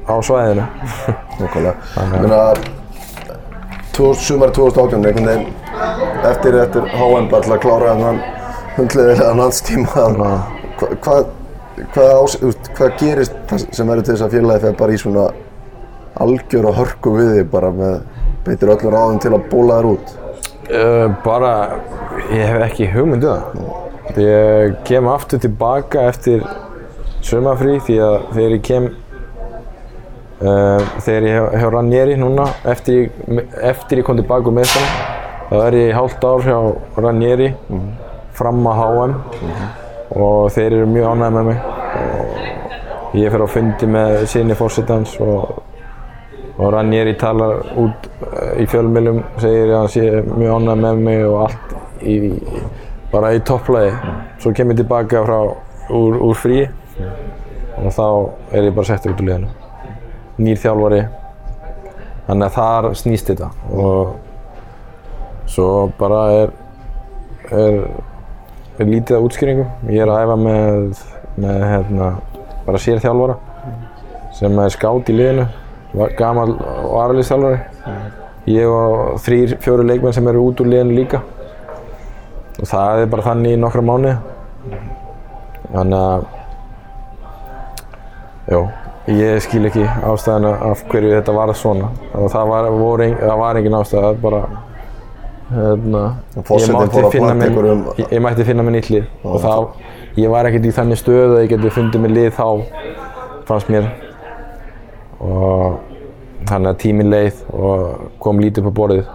[0.10, 0.66] á svæðinu
[1.40, 1.76] Nákvæmlega.
[3.96, 5.48] Sumar 2018, einhvern veginn
[6.30, 8.22] eftir, eftir HM bara til að klára hann
[8.78, 10.06] hundleðilega landstíma.
[10.80, 11.28] Hva, hvað,
[11.96, 15.26] þú veist, hvað gerist það sem verður til þess að félagi fer bara í svona
[16.20, 18.00] algjör og hörku við þig bara með
[18.48, 20.16] beitir öllum ráðum til að bóla þér út?
[20.70, 21.54] Uh, bara,
[22.30, 23.78] ég hef ekki hugmyndu það.
[24.20, 26.44] Ég kem aftur tilbaka eftir
[27.26, 28.90] sumafrí því að þegar ég kem,
[30.40, 33.22] þegar ég hef, hef Ranieri núna, eftir ég,
[33.72, 35.00] eftir ég kom tilbaka úr meðstanum,
[35.50, 36.60] þá er ég í hálft ár hjá
[37.04, 37.54] Ranieri
[38.40, 39.18] fram að HM
[40.20, 41.66] og þeir eru mjög ánægði með mig.
[43.10, 45.60] Og ég fer á fundi með sinni fórsetans og
[46.60, 51.22] og Ranieri talar út eh, í fjölmiðlum, segir að hann sé mjög ánægð með mig
[51.24, 52.18] og allt í,
[53.14, 53.94] bara í topplægi.
[54.44, 55.38] Svo kem ég tilbaka frá,
[55.96, 56.66] úr, úr frí
[57.80, 58.06] og þá
[58.52, 59.69] er ég bara settur út úr liðinu.
[60.40, 61.02] Nýr þjálfari,
[62.28, 64.14] þannig að þar snýst þetta og
[65.50, 65.70] svo
[66.00, 66.54] bara er,
[67.52, 67.80] er,
[68.80, 69.72] er lítið af útskýringum.
[69.92, 71.02] Ég er að æfa með,
[71.44, 72.12] með hérna,
[72.68, 73.36] bara sér þjálfara
[74.40, 75.50] sem er skátt í liðinu
[76.18, 77.60] gamal og aðraliðstjálfari.
[78.50, 81.22] Ég og þrýr, fjóru leikmenn sem eru út úr liðinu líka.
[82.60, 84.16] Og það er bara þannig í nokkra mánuði.
[85.70, 86.24] Þannig að,
[88.50, 88.60] já,
[89.10, 91.90] ég skil ekki ástæðina af hverju þetta var svona.
[92.14, 92.68] Það var,
[93.06, 94.42] ein- það var engin ástæða, bara,
[95.54, 96.02] hérna,
[96.36, 97.02] ég planta
[97.40, 99.06] mér, einhverjum- ég, ég mætti finna mér nýtt lið.
[99.24, 99.54] Og þá,
[100.18, 102.48] ég var ekkert í þannig stöðu að ég geti fundið mér lið þá,
[103.50, 103.88] fannst mér
[105.20, 105.80] og
[106.48, 109.06] þannig að tíminn leið og kom lítið upp á borðið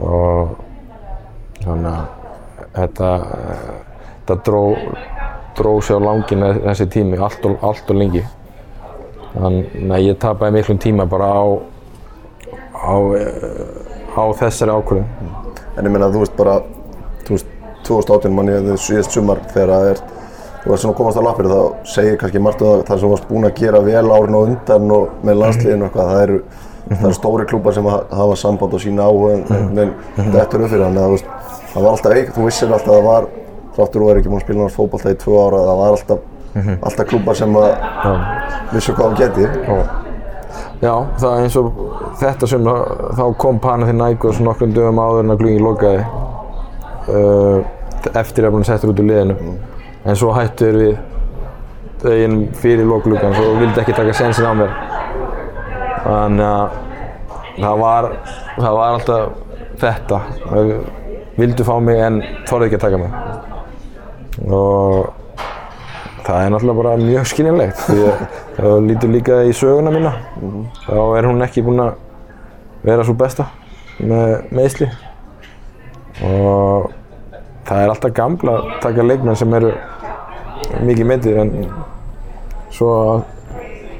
[0.00, 0.56] og
[1.64, 2.06] þannig að
[2.76, 3.10] þetta,
[4.26, 4.62] þetta dró,
[5.56, 8.24] dró sér á langin þessi tími allt og, allt og lengi
[9.36, 11.44] Þannig að ég tapaði miklum tíma bara á,
[12.72, 15.06] á, eh, á þessari ákvörðun.
[15.76, 16.60] En ég meina, þú veist bara,
[17.26, 17.46] þú veist,
[17.86, 20.00] 2018 manni, þau síðast sumar þegar það er,
[20.64, 23.06] þú veist svona að komast á lappir þá segir kannski margt um það, það sem
[23.08, 26.22] þú varst búinn að gera vel árin og undan og með landsliðinu og eitthvað, það
[26.24, 26.38] eru,
[26.88, 29.44] það eru stóri klúpar sem ha- hafa samband og sína áhuga en,
[29.84, 31.28] en þetta er upp fyrir þannig að þú veist,
[31.74, 33.28] það var alltaf eik, þú vissir alltaf að það var,
[33.76, 36.20] þáttur þú er ekki búinn að spila náttúrulega fótbolta í tvö ára, það var alltaf,
[36.56, 37.70] alltaf klúpar sem að
[38.72, 39.46] vissu hvað hann geti.
[40.80, 41.80] Já, það er eins og
[42.20, 42.68] þetta sem
[43.16, 46.02] þá kom Panathinaikos nokkrum dögum áður en að gluggi lokaði
[47.12, 47.60] uh,
[48.12, 49.56] eftir að að setja út úr liðinu.
[50.06, 50.96] En svo hættu þeir við
[52.04, 54.76] deginn fyrir loklugan svo vildi ekki taka sensin á mér.
[56.06, 56.76] Þannig að
[57.56, 58.10] það var,
[58.56, 59.22] það var alltaf
[59.80, 60.22] þetta.
[60.44, 60.74] Þeir
[61.36, 63.10] vildu fá mig en þorði ekki að taka mig.
[64.46, 65.25] Og
[66.26, 68.22] það er náttúrulega bara mjög skiljanlegt því að
[68.58, 70.12] þú lítur líka í söguna mína
[70.86, 71.92] þá er hún ekki búin að
[72.86, 73.48] vera svo besta
[73.98, 74.88] með meðsli
[76.26, 76.90] og
[77.66, 79.72] það er alltaf gamla að taka leikmenn sem eru
[80.86, 81.52] mikið meitið en
[82.74, 82.92] svo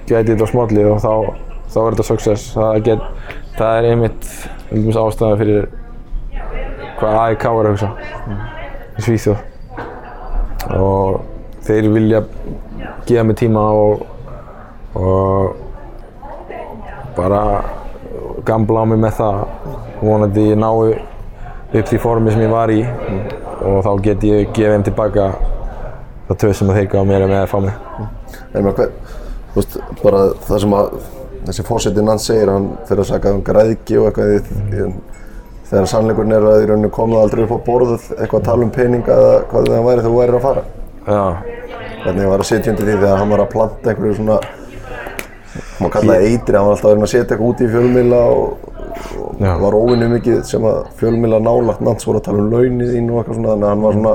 [0.06, 1.12] gæti þetta á smállið og þá,
[1.72, 2.50] þá er þetta success.
[2.54, 3.00] Það, get,
[3.58, 4.28] það er einmitt
[4.70, 5.68] einmitt ástæða fyrir
[7.00, 7.90] hvað AIK er að hugsa
[8.96, 9.40] í Svíþjóð
[11.66, 12.20] þeir vilja
[13.06, 14.06] gefa mig tíma og,
[14.98, 15.56] og
[17.16, 17.42] bara
[18.46, 19.42] gambla á mig með það.
[20.00, 20.96] Vonandi ég nái
[21.76, 22.82] upp því formi sem ég var í
[23.66, 25.26] og þá get ég gefið þeim tilbaka
[26.28, 27.74] það tröð sem þeir gaf mér með að fá mig.
[28.52, 28.90] En maður hver,
[29.52, 30.96] þú veist, bara það sem að
[31.46, 34.38] þessi fórsetin hans segir, hann fyrir að saka um græðki og eitthvað í,
[34.74, 34.88] í,
[35.70, 38.74] þegar sannleikurinn er að í rauninu komið aldrei upp á borðuð eitthvað að tala um
[38.74, 40.66] peninga eða hvað það væri þegar þú værir að fara.
[41.06, 41.55] Já,
[42.06, 44.36] Hvernig var að setja undir því þegar hann var að planta einhverju svona,
[45.80, 48.68] maður kallaði eitri, hann var alltaf að reyna að setja eitthvað út í fjölmiðla og,
[49.24, 53.10] og var óvinnu mikið sem að fjölmiðla nálagt nans voru að tala um launin þín
[53.10, 54.14] og eitthvað svona, þannig að hann var svona,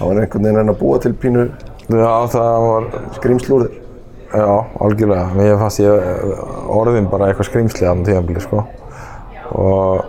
[0.00, 1.46] hann var einhvern veginn að að búa til pínu
[1.94, 2.90] var
[3.20, 3.80] skrimslúr þér.
[4.34, 4.50] Já,
[4.82, 5.26] algjörlega.
[5.38, 6.32] Mér fannst ég
[6.74, 8.64] orðin bara eitthvað skrýmsli á þann tímabili, sko.
[9.54, 10.00] Og,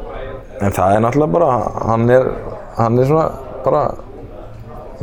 [0.57, 1.49] en það er náttúrulega bara,
[1.91, 2.31] hann er,
[2.79, 3.27] hann er svona
[3.67, 3.83] bara,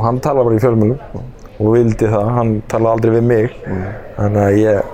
[0.03, 1.31] hann talar bara í fjölmjölum
[1.63, 3.57] og vildi það, hann talaði aldrei við mig.
[4.17, 4.91] Þannig að ég,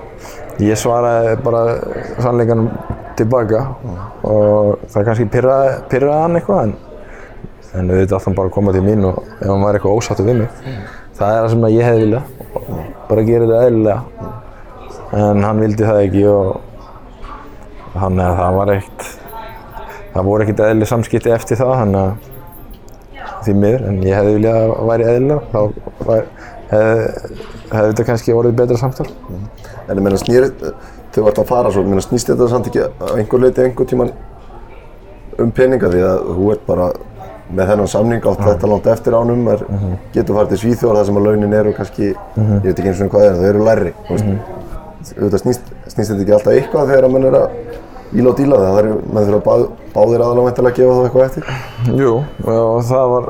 [0.69, 1.63] ég svaraði bara
[2.21, 2.69] sannleikanum
[3.19, 3.65] tilbaka
[4.27, 6.73] og það kannski pyrraði, pyrraði hann eitthvað en,
[7.73, 10.29] en auðvitað átti hann bara að koma til mín og ef hann væri eitthvað ósáttur
[10.29, 10.49] við mig.
[11.19, 12.23] Það er það sem að ég hefði viljað,
[13.09, 14.33] bara gera þetta eðlilega.
[15.19, 16.49] En hann vildi það ekki og
[17.99, 19.07] þannig að það var eitt,
[20.13, 22.27] það voru ekkert eðlileg samskipti eftir það, þannig að
[23.39, 25.59] því miður, en ég hefði viljað að væri eðlilega, þá
[26.09, 26.29] var,
[26.69, 29.07] hefði, þetta kannski orðið betra samtal.
[29.87, 30.49] En ég meina snýr,
[31.15, 33.89] þú ert að fara svo, ég meina snýst þetta samt ekki á einhver leiti einhver
[33.89, 34.11] tíman
[35.39, 35.89] um peninga?
[35.89, 36.91] Því að þú ert bara
[37.49, 39.63] með þennan samning átt þetta langt eftir ánum, er,
[40.13, 43.13] getur farið til Svíþjóðar þar sem að launin eru kannski, ég veit ekki eins og
[43.15, 44.57] hvað það er, þau eru læri, þú veist.
[45.15, 47.47] Auðvitað snýst, snýst þetta ekki alltaf eitthvað þegar að menn er að
[48.13, 51.25] íla og díla það, það eru, menn þurfa báð, báðir væntanlega að gefa þá eitthvað
[51.27, 51.43] eftir.
[51.99, 52.13] Jú,
[52.49, 53.27] og það var,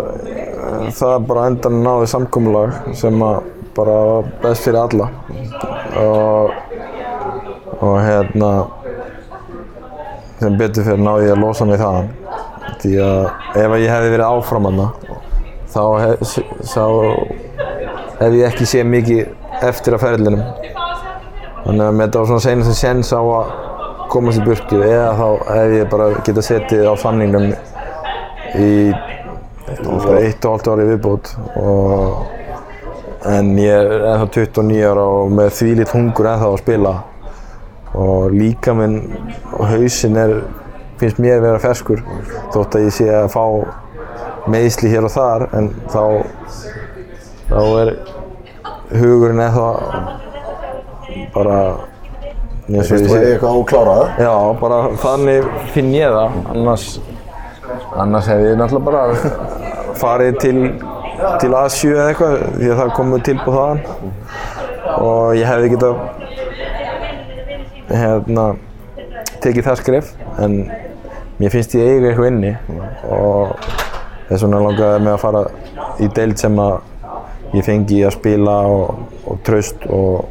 [1.00, 5.10] það bara endan náði samkomulag sem að bara var best fyrir alla.
[6.00, 6.52] Og,
[7.80, 8.52] og hérna
[10.40, 12.12] sem betur fyrir náði ég að losa mig þaðan.
[12.80, 13.24] Því að
[13.60, 14.90] ef að ég hefði verið áfram hana
[15.70, 16.84] þá hef, sá,
[18.22, 20.46] hef ég ekki séð mikið eftir að ferlinum.
[21.66, 23.69] Þannig að þetta var svona senast sem séns á að
[24.10, 27.52] komast í burtu eða þá hef ég bara getað setið á samningnum
[28.60, 28.72] í
[29.70, 32.24] eitt og halvt ári viðbót og,
[33.30, 36.94] en ég er ennþá 29 ára og með þvílít hungur ennþá að spila
[38.00, 38.98] og líka minn
[39.58, 40.36] og hausinn er,
[41.02, 42.04] finnst mér vera ferskur
[42.54, 43.46] þótt að ég sé að fá
[44.50, 46.04] meðsli hér og þar en þá,
[47.52, 47.94] þá er
[49.00, 49.70] hugurinn ennþá
[51.36, 51.60] bara
[52.70, 54.04] eins og ég sé eitthvað óklárað?
[54.22, 56.86] Já, bara þannig finn ég það, annars,
[57.98, 59.02] annars hef ég náttúrulega bara
[60.00, 60.60] farið til,
[61.42, 63.82] til Asju eða eitthvað því að það komið tilbúð þaðan.
[65.00, 65.96] Og ég hefði getað
[67.90, 68.46] hérna,
[69.42, 70.14] tekið það skref
[70.44, 70.60] en
[71.40, 72.54] mér finnst ég eiga eitthvað inni.
[73.10, 73.56] Og
[74.30, 75.44] þess vegna langaði mig að fara
[76.00, 76.78] í deild sem að
[77.58, 80.30] ég fengi að spila og, og traust og,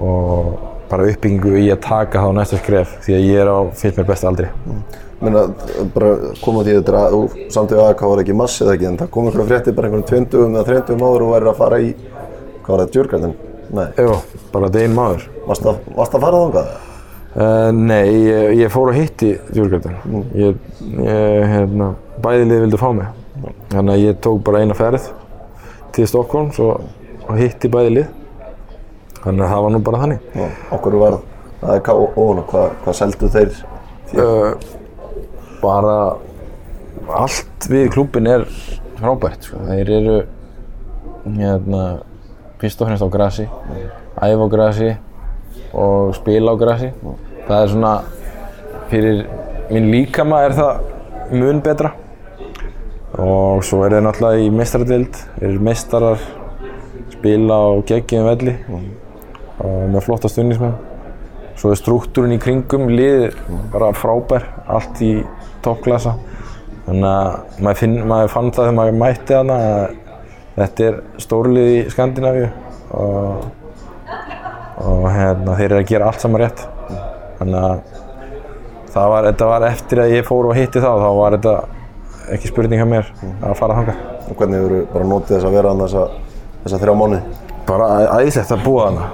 [0.00, 4.00] og bara uppbyggingu í að taka þá næsta skref því að ég er á, finnst
[4.00, 4.48] mér best aldrei.
[5.20, 5.44] Menna,
[5.94, 6.10] bara
[6.40, 8.98] koma því að þetta er að, samt við AK var ekki massi eða ekki, en
[9.02, 11.90] það kom einhverja frétti bara einhvern tveimtugum eða þreimtugum áður og væri að fara í,
[12.64, 13.34] hvað var það, Djurgarden?
[13.70, 13.84] Nei.
[14.00, 14.14] Jú,
[14.50, 15.26] bara deginn maður.
[15.46, 16.70] Varst að, varst að fara þangað?
[17.30, 19.98] Uh, nei, ég, ég fór að hitti Djurgardin.
[20.34, 20.56] Ég,
[21.04, 21.92] ég, hérna,
[22.24, 23.12] bæði lið vildu fá mig.
[23.70, 25.12] Þannig að ég tók bara eina ferð
[25.94, 26.88] til Stokkólms og,
[27.28, 28.08] og hitti bæði lið.
[29.20, 30.28] Þannig að það var nú bara þannig.
[30.32, 30.46] Já.
[30.76, 31.16] Okkur var
[31.60, 32.26] það er K.O.
[32.50, 33.56] Hvað, hvað seldu þeir?
[34.16, 34.52] Uh,
[35.60, 35.96] bara
[37.20, 38.46] allt við klúbin er
[39.00, 39.44] frábært.
[39.44, 39.60] Sko.
[39.68, 40.16] Þeir eru
[41.36, 41.82] hérna,
[42.60, 43.46] fyrst og fremst á grasi,
[44.20, 44.90] æfa á grasi
[45.76, 46.90] og spila á grasi.
[47.48, 47.94] Það er svona,
[48.90, 49.24] fyrir
[49.70, 51.92] minn líkama er það mun betra.
[53.20, 56.26] Og svo er þeir náttúrulega í meistaradeild, þeir eru meistarar,
[57.10, 58.56] spila á geggjum velli
[59.60, 60.76] með flotta stundismenn.
[61.60, 63.36] Svo er struktúrin í kringum liðið
[63.72, 65.12] bara frábær, allt í
[65.64, 66.14] toppklassa.
[66.86, 69.96] Þannig að maður, finn, maður fann það þegar maður mætti þarna að
[70.56, 72.46] þetta er stórlið í Skandinavíu
[72.96, 73.44] og,
[74.80, 76.64] og hérna, þeir eru að gera allt saman rétt.
[77.40, 78.00] Þannig að
[78.94, 81.54] það var, þetta var eftir að ég fór og hitti þá, þá var þetta
[82.34, 84.04] ekki spurning hjá mér að fara þangað.
[84.30, 86.04] Og hvernig hefur bara notið þess að vera hann þessa,
[86.64, 87.40] þessa þrjá mánuði?
[87.68, 89.10] Bara æðislegt að búa þarna.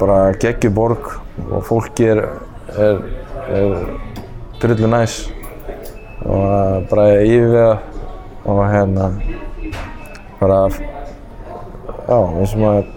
[0.00, 1.12] Bara geggjuð borg
[1.48, 2.24] og fólki er,
[2.74, 2.98] er,
[3.48, 3.76] er
[4.62, 5.20] drullu næs
[6.22, 7.78] og bara yfirvega
[8.44, 9.08] og hérna
[10.40, 10.58] bara,
[12.08, 12.88] já, eins og maður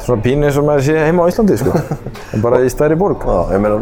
[0.00, 1.74] svona pínu eins og maður sé heima á Íslandi, sko.
[2.34, 3.22] En bara í stærri borg.
[3.22, 3.78] Já, ég meina,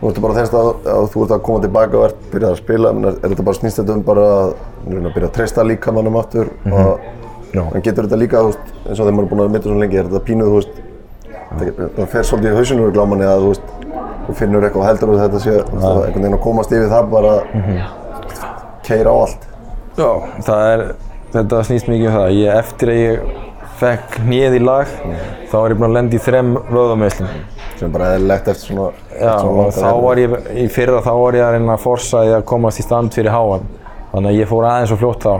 [0.00, 2.92] nú ertu bara að, að þú ert að koma tilbaka og ert byrjað að spila,
[2.96, 4.52] menn er, er þetta bara snýst þetta um bara að,
[4.88, 7.06] að byrja að treysta líkamannum aftur og
[7.54, 7.62] Já.
[7.62, 9.78] en getur þetta líka, þú veist, eins og þegar maður er búin að mynda svo
[9.82, 10.80] lengi, er þetta pínuð, þú veist,
[11.56, 13.74] það, fer svolítið í hausinu úr glámanni að þú veist,
[14.28, 16.74] þú finnur eitthvað og heldur að þetta sé, þú veist, að einhvern veginn að komast
[16.76, 17.34] yfir það bara
[18.88, 19.46] keira á allt.
[19.98, 20.10] Já,
[20.46, 20.82] það er,
[21.34, 22.28] þetta snýst mikið um það.
[22.38, 23.36] Ég, eftir að ég
[23.78, 24.92] fekk hnið í lag,
[25.50, 27.28] þá var ég búinn að lenda í þrem vöðameislum.
[27.78, 31.36] sem bara eðlilegt eftir svona, Já, eftir svona þá var ég, í fyrra þá var
[31.38, 33.68] ég að reyna að forsa að komast í stand fyrir háan.
[34.10, 35.34] Þannig að ég fór aðeins og fljótt þá.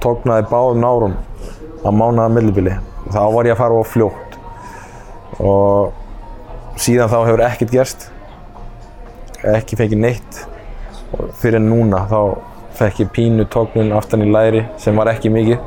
[0.00, 1.16] Tóknaði báðum nárum
[1.84, 2.76] á mánaða millibili.
[3.12, 4.29] Þá var ég að fara of fljótt.
[5.40, 8.06] Og síðan þá hefur ekkert gerst.
[9.56, 10.40] Ekki fengið neitt.
[11.16, 12.20] Og fyrir núna þá
[12.80, 15.58] fekk ég pínu tóknun aftan í læri sem var ekki mikið.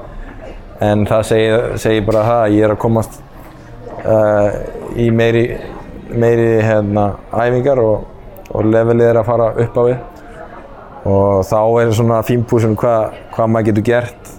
[0.83, 3.19] En það segir, segir bara það að ég er að komast
[4.03, 4.49] uh,
[4.99, 5.43] í meiri,
[6.09, 8.07] meiri hérna, æfingar og,
[8.49, 10.01] og levelið er að fara upp á við.
[11.03, 14.33] Og þá er svona fínpúsun hvað hva maður getur gert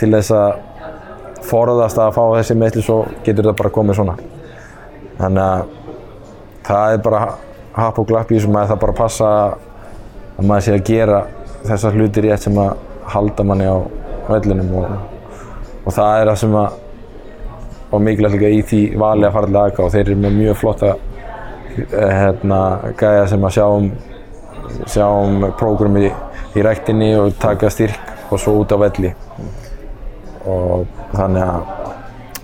[0.00, 4.16] til þess að forðast að fá þessi meðli svo getur það bara komið svona.
[5.16, 5.74] Þannig að
[6.66, 7.20] það er bara
[7.76, 9.28] happ og glapp í þessu maður það bara að passa
[10.36, 11.20] að maður sé að gera
[11.66, 12.74] þessar hluti rétt sem að
[13.12, 13.76] halda manni á
[14.26, 14.98] vellinum og,
[15.84, 16.82] og það er það sem að
[17.90, 20.58] og mikilvægt líka í því vali að fara til AK og þeir eru með mjög
[20.60, 20.92] flotta
[21.76, 22.60] eh, hérna,
[22.98, 23.88] gæja sem að sjá um,
[24.90, 26.12] sjá um prógrami í,
[26.58, 29.12] í ræktinni og taka styrk og svo út á velli.
[30.50, 31.85] Og þannig að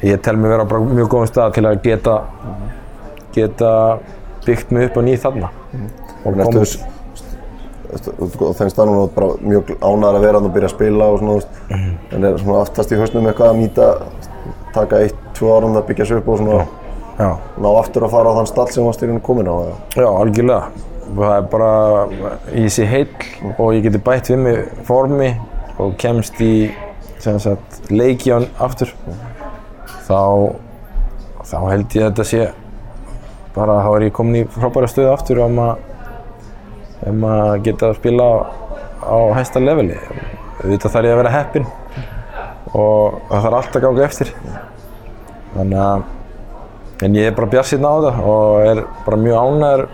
[0.02, 2.16] ég tel mig vera bara mjög góðum stað til að geta
[3.34, 3.70] geta
[4.46, 5.52] byggt mig upp á nýð þarna.
[6.24, 6.34] Og
[8.32, 11.34] þú finnst það núna bara mjög ánægðar að vera og byrja að spila og svona,
[11.38, 11.58] veist,
[12.16, 13.88] en er svona aftast í hausnum eitthvað að nýta,
[14.72, 16.62] taka eitt, tvö árum að byggja sig upp og svona
[17.18, 17.28] já,
[17.60, 19.76] ná aftur að fara á þann stall sem varst í rauninu komin á eða?
[19.98, 20.88] já, algjörlega.
[21.12, 21.72] Það er bara
[22.56, 25.34] í sig heill og ég geti bætt við mig formi
[25.82, 26.54] og kemst í
[27.20, 28.94] sagt, leikján aftur
[30.06, 30.20] þá
[31.42, 32.44] þá held ég að þetta sé
[33.52, 35.88] bara þá er ég komin í frábæra stöðu aftur um að
[37.10, 38.26] um að geta að spila
[39.02, 39.96] á, hæsta leveli.
[40.62, 41.68] Auðvitað þarf ég að vera heppinn
[42.72, 44.32] og það þarf allt að ganga eftir.
[45.56, 46.04] Þannig að
[47.02, 49.84] en ég er bara bjarsinn á það og er bara mjög ánægður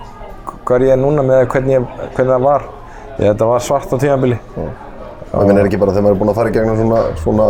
[0.69, 1.87] hvar ég er núna með hvernig, ég,
[2.17, 2.69] hvernig það var.
[3.17, 4.39] Að þetta var svart á tímabili.
[4.59, 7.49] Ég minn er ekki bara þegar maður er búinn að fara í gegnum svona, svona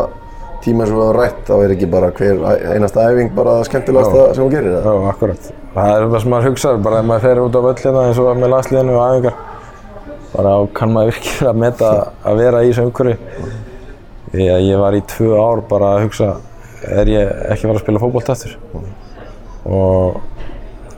[0.64, 2.40] tíma og við höfum rætt, þá er ekki bara hver
[2.74, 4.94] einasta æfing bara það skemmtilegasta sem hún gerir eða?
[4.94, 5.48] Já, akkurat.
[5.74, 8.20] Það er það sem maður hugsaður, bara ef maður fer út á völl hérna eins
[8.22, 9.38] og með landsliðinu og æfingar,
[10.34, 11.92] bara kann maður virkilega að meta
[12.28, 13.16] að vera í þessu umhverfi.
[14.28, 16.30] Að ég var í tvö ár bara að hugsa,
[16.84, 18.56] er ég ekki fara að spila fótbolta aftur?
[19.68, 20.20] Og,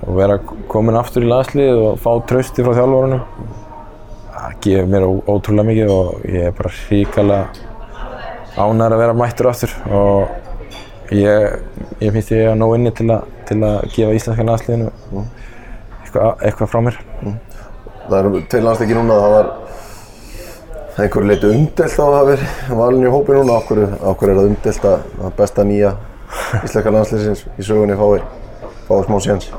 [0.01, 0.39] og vera
[0.71, 3.23] komin aftur í landsliðið og fá trausti frá þjálfurunum,
[4.35, 7.69] það gefur mér ótrúlega mikið og ég er bara hrikalega
[8.57, 11.57] ánægður að vera mættur aftur og ég,
[12.03, 14.91] ég finnst ég að nóg inni til, a, til að gefa íslenska landsliðinu
[16.03, 17.01] eitthvað, eitthvað frá mér.
[18.11, 19.51] Það eru tveir landsleiki núna, það var
[21.01, 23.83] einhver leiti umdelt á að hafa verið valin í hópi núna, okkur,
[24.13, 25.95] okkur er það umdelt að að besta nýja
[26.65, 28.23] íslenska landsliðsins í sögunni fái,
[28.89, 29.51] fái smá séns.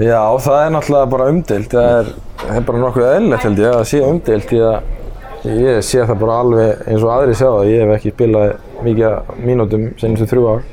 [0.00, 1.74] Já, það er náttúrulega bara umdeilt.
[1.74, 4.99] Það er, það er bara nokkuð eðlilegt held ég að það sé umdeilt því að
[5.44, 7.70] ég sé það bara alveg eins og aðri sjá það.
[7.70, 10.64] Ég hef ekki spilað mikið mínútum senustu þrjú ár.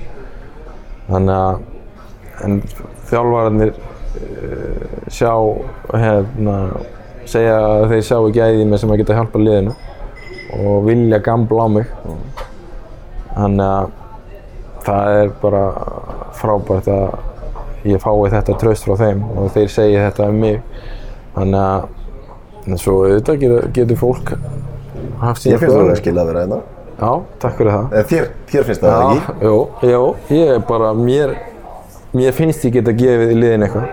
[1.08, 1.62] Þannig að,
[2.44, 2.58] en
[3.08, 5.32] þjálfararnir uh, sjá,
[5.94, 6.58] hérna,
[7.28, 9.78] segja að þeir sjá ekki æði með sem að geta hjálpað liðinu
[10.58, 11.96] og vilja gambla á mig.
[13.38, 13.96] Þannig að
[14.88, 15.64] það er bara
[16.38, 20.60] frábært að ég fái þetta tröst frá þeim og þeir segi þetta um mig.
[21.36, 21.88] Þannig að,
[22.68, 24.34] en svo auðvitað getur, getur fólk
[25.22, 26.60] haft sína Ég finnst það að skilja að vera hérna.
[26.98, 27.12] Já,
[27.44, 27.88] takk fyrir það.
[27.94, 29.36] Eða þér, þér finnst það Já, ekki?
[29.46, 29.56] jú,
[29.92, 30.04] jú,
[30.34, 31.34] ég er bara, mér,
[32.18, 33.88] mér finnst ég geta gefið í liðin eitthvað.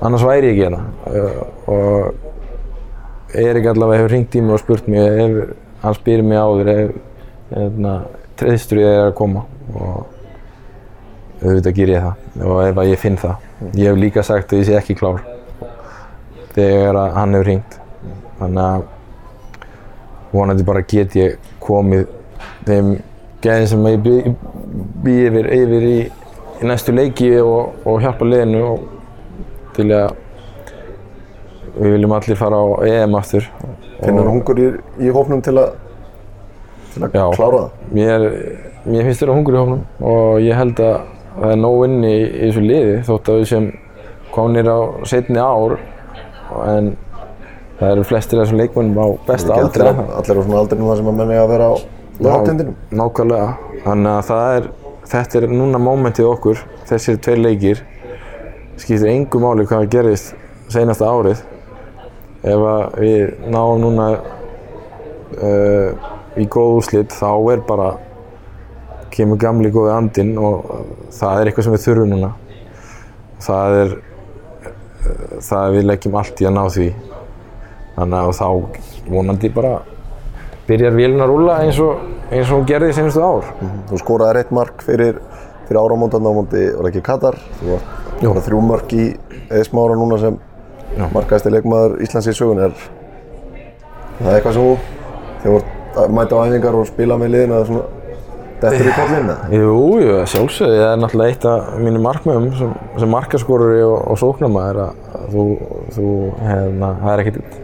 [0.00, 0.82] Annars væri ég ekki hérna.
[1.08, 1.40] Uh,
[1.74, 5.52] og Erik allavega hefur ringt í mig og spurt mig, ef,
[5.84, 7.96] hann spyrir mig áður, ef, hérna,
[8.40, 9.44] treystur ég að koma.
[9.74, 10.00] Og
[11.40, 13.44] auðvitað ger ég það og ef að ég finn það.
[13.76, 15.22] Ég hef líka sagt að ég sé ekki klár
[16.52, 17.79] þegar hann hefur ringt.
[18.40, 18.88] Þannig að
[20.32, 22.06] vonandi bara get ég komið
[22.68, 22.94] þeim
[23.44, 24.16] gæðin sem ég bý,
[25.04, 25.98] bý yfir, yfir í,
[26.60, 28.88] í næstu leiki og, og hjálpa liðinu og
[29.76, 30.16] til að
[31.80, 33.46] við viljum allir fara á EM aftur.
[34.00, 34.66] Finnur hungur í,
[35.00, 35.76] í hófnum til að,
[36.94, 37.24] til að Já.
[37.36, 37.86] klára það?
[37.96, 38.26] Mér,
[38.86, 40.98] mér finnst þér að hungur í hófnum og ég held að
[41.36, 43.70] það er nóg inni í, í þessu liði þótt að við sem
[44.34, 44.78] komnir á
[45.10, 45.76] setni ár
[46.66, 46.92] en
[47.80, 49.86] það eru flestir af þessum leikmönnum á besta aldri.
[49.88, 51.74] allir, á svona aldrinum þar sem að menni að vera á
[52.20, 52.74] látindinum.
[52.92, 53.46] Nákvæmlega.
[53.84, 54.66] Þannig að það er,
[55.12, 56.60] þetta er núna mómentið okkur,
[56.90, 57.80] þessir tveir leikir,
[58.76, 60.34] skiptir engu máli hvað gerist
[60.72, 61.40] seinasta árið.
[62.40, 62.66] Ef
[62.96, 64.10] við náum núna
[65.40, 67.90] uh, í góð úrslit þá er bara,
[69.12, 70.68] kemur gamli góði andinn og
[71.16, 72.32] það er eitthvað sem við þurfum núna.
[73.40, 73.96] Það er,
[74.60, 76.90] uh, það við leggjum allt í að ná því.
[77.96, 78.48] Þannig að þá
[79.10, 79.72] vonandi bara
[80.68, 83.48] byrjar vélina að rúlla eins og, eins og hún gerði senustu ár.
[83.90, 85.18] Þú skoraði eitt mark fyrir,
[85.66, 87.38] fyrir áramóndan á það ekki Katar?
[87.60, 89.06] Þú var þrjú mörk í
[89.50, 90.38] eðsmára núna sem
[90.94, 91.06] Já.
[91.14, 92.64] markaðasti leikmaður Íslands í sögun.
[92.66, 92.74] Er
[94.20, 94.98] það eitthvað sem þú,
[95.42, 97.84] þegar þú að mæta á æfingar og spila með liðinu eða svona,
[98.60, 99.50] dettur í kollin eða?
[99.58, 100.80] Jú, jú, sjálfsögði.
[100.82, 105.34] Það er náttúrulega eitt af mínum markmiðum sem, sem markaskoruri og, og sóknarmaður að að
[105.34, 105.44] þú,
[105.96, 106.06] þú,
[106.44, 107.58] hérna, það er ekkert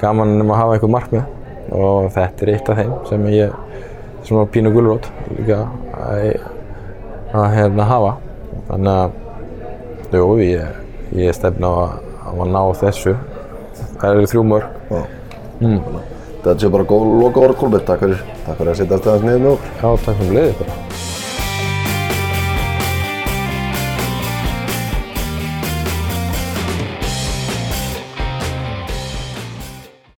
[0.00, 3.56] gaman nema að hafa einhver markmið og þetta er eitt af þeim sem ég,
[4.26, 5.60] sem var pínu gulrót líka
[6.00, 6.28] að,
[7.36, 8.14] að hérna hafa.
[8.70, 9.18] Þannig að,
[10.16, 10.80] jú, ég,
[11.20, 11.98] ég stefna á að,
[12.32, 13.16] að ná þessu.
[14.00, 14.80] Það eru þrjú mörg.
[14.90, 15.02] Já.
[16.40, 17.86] Þetta sé bara góð loka orð, Kolbjörn.
[17.88, 19.78] Takk fyrir, takk fyrir að setja alltaf niður með okkur.
[19.80, 21.09] Já, takk fyrir leiðið bara.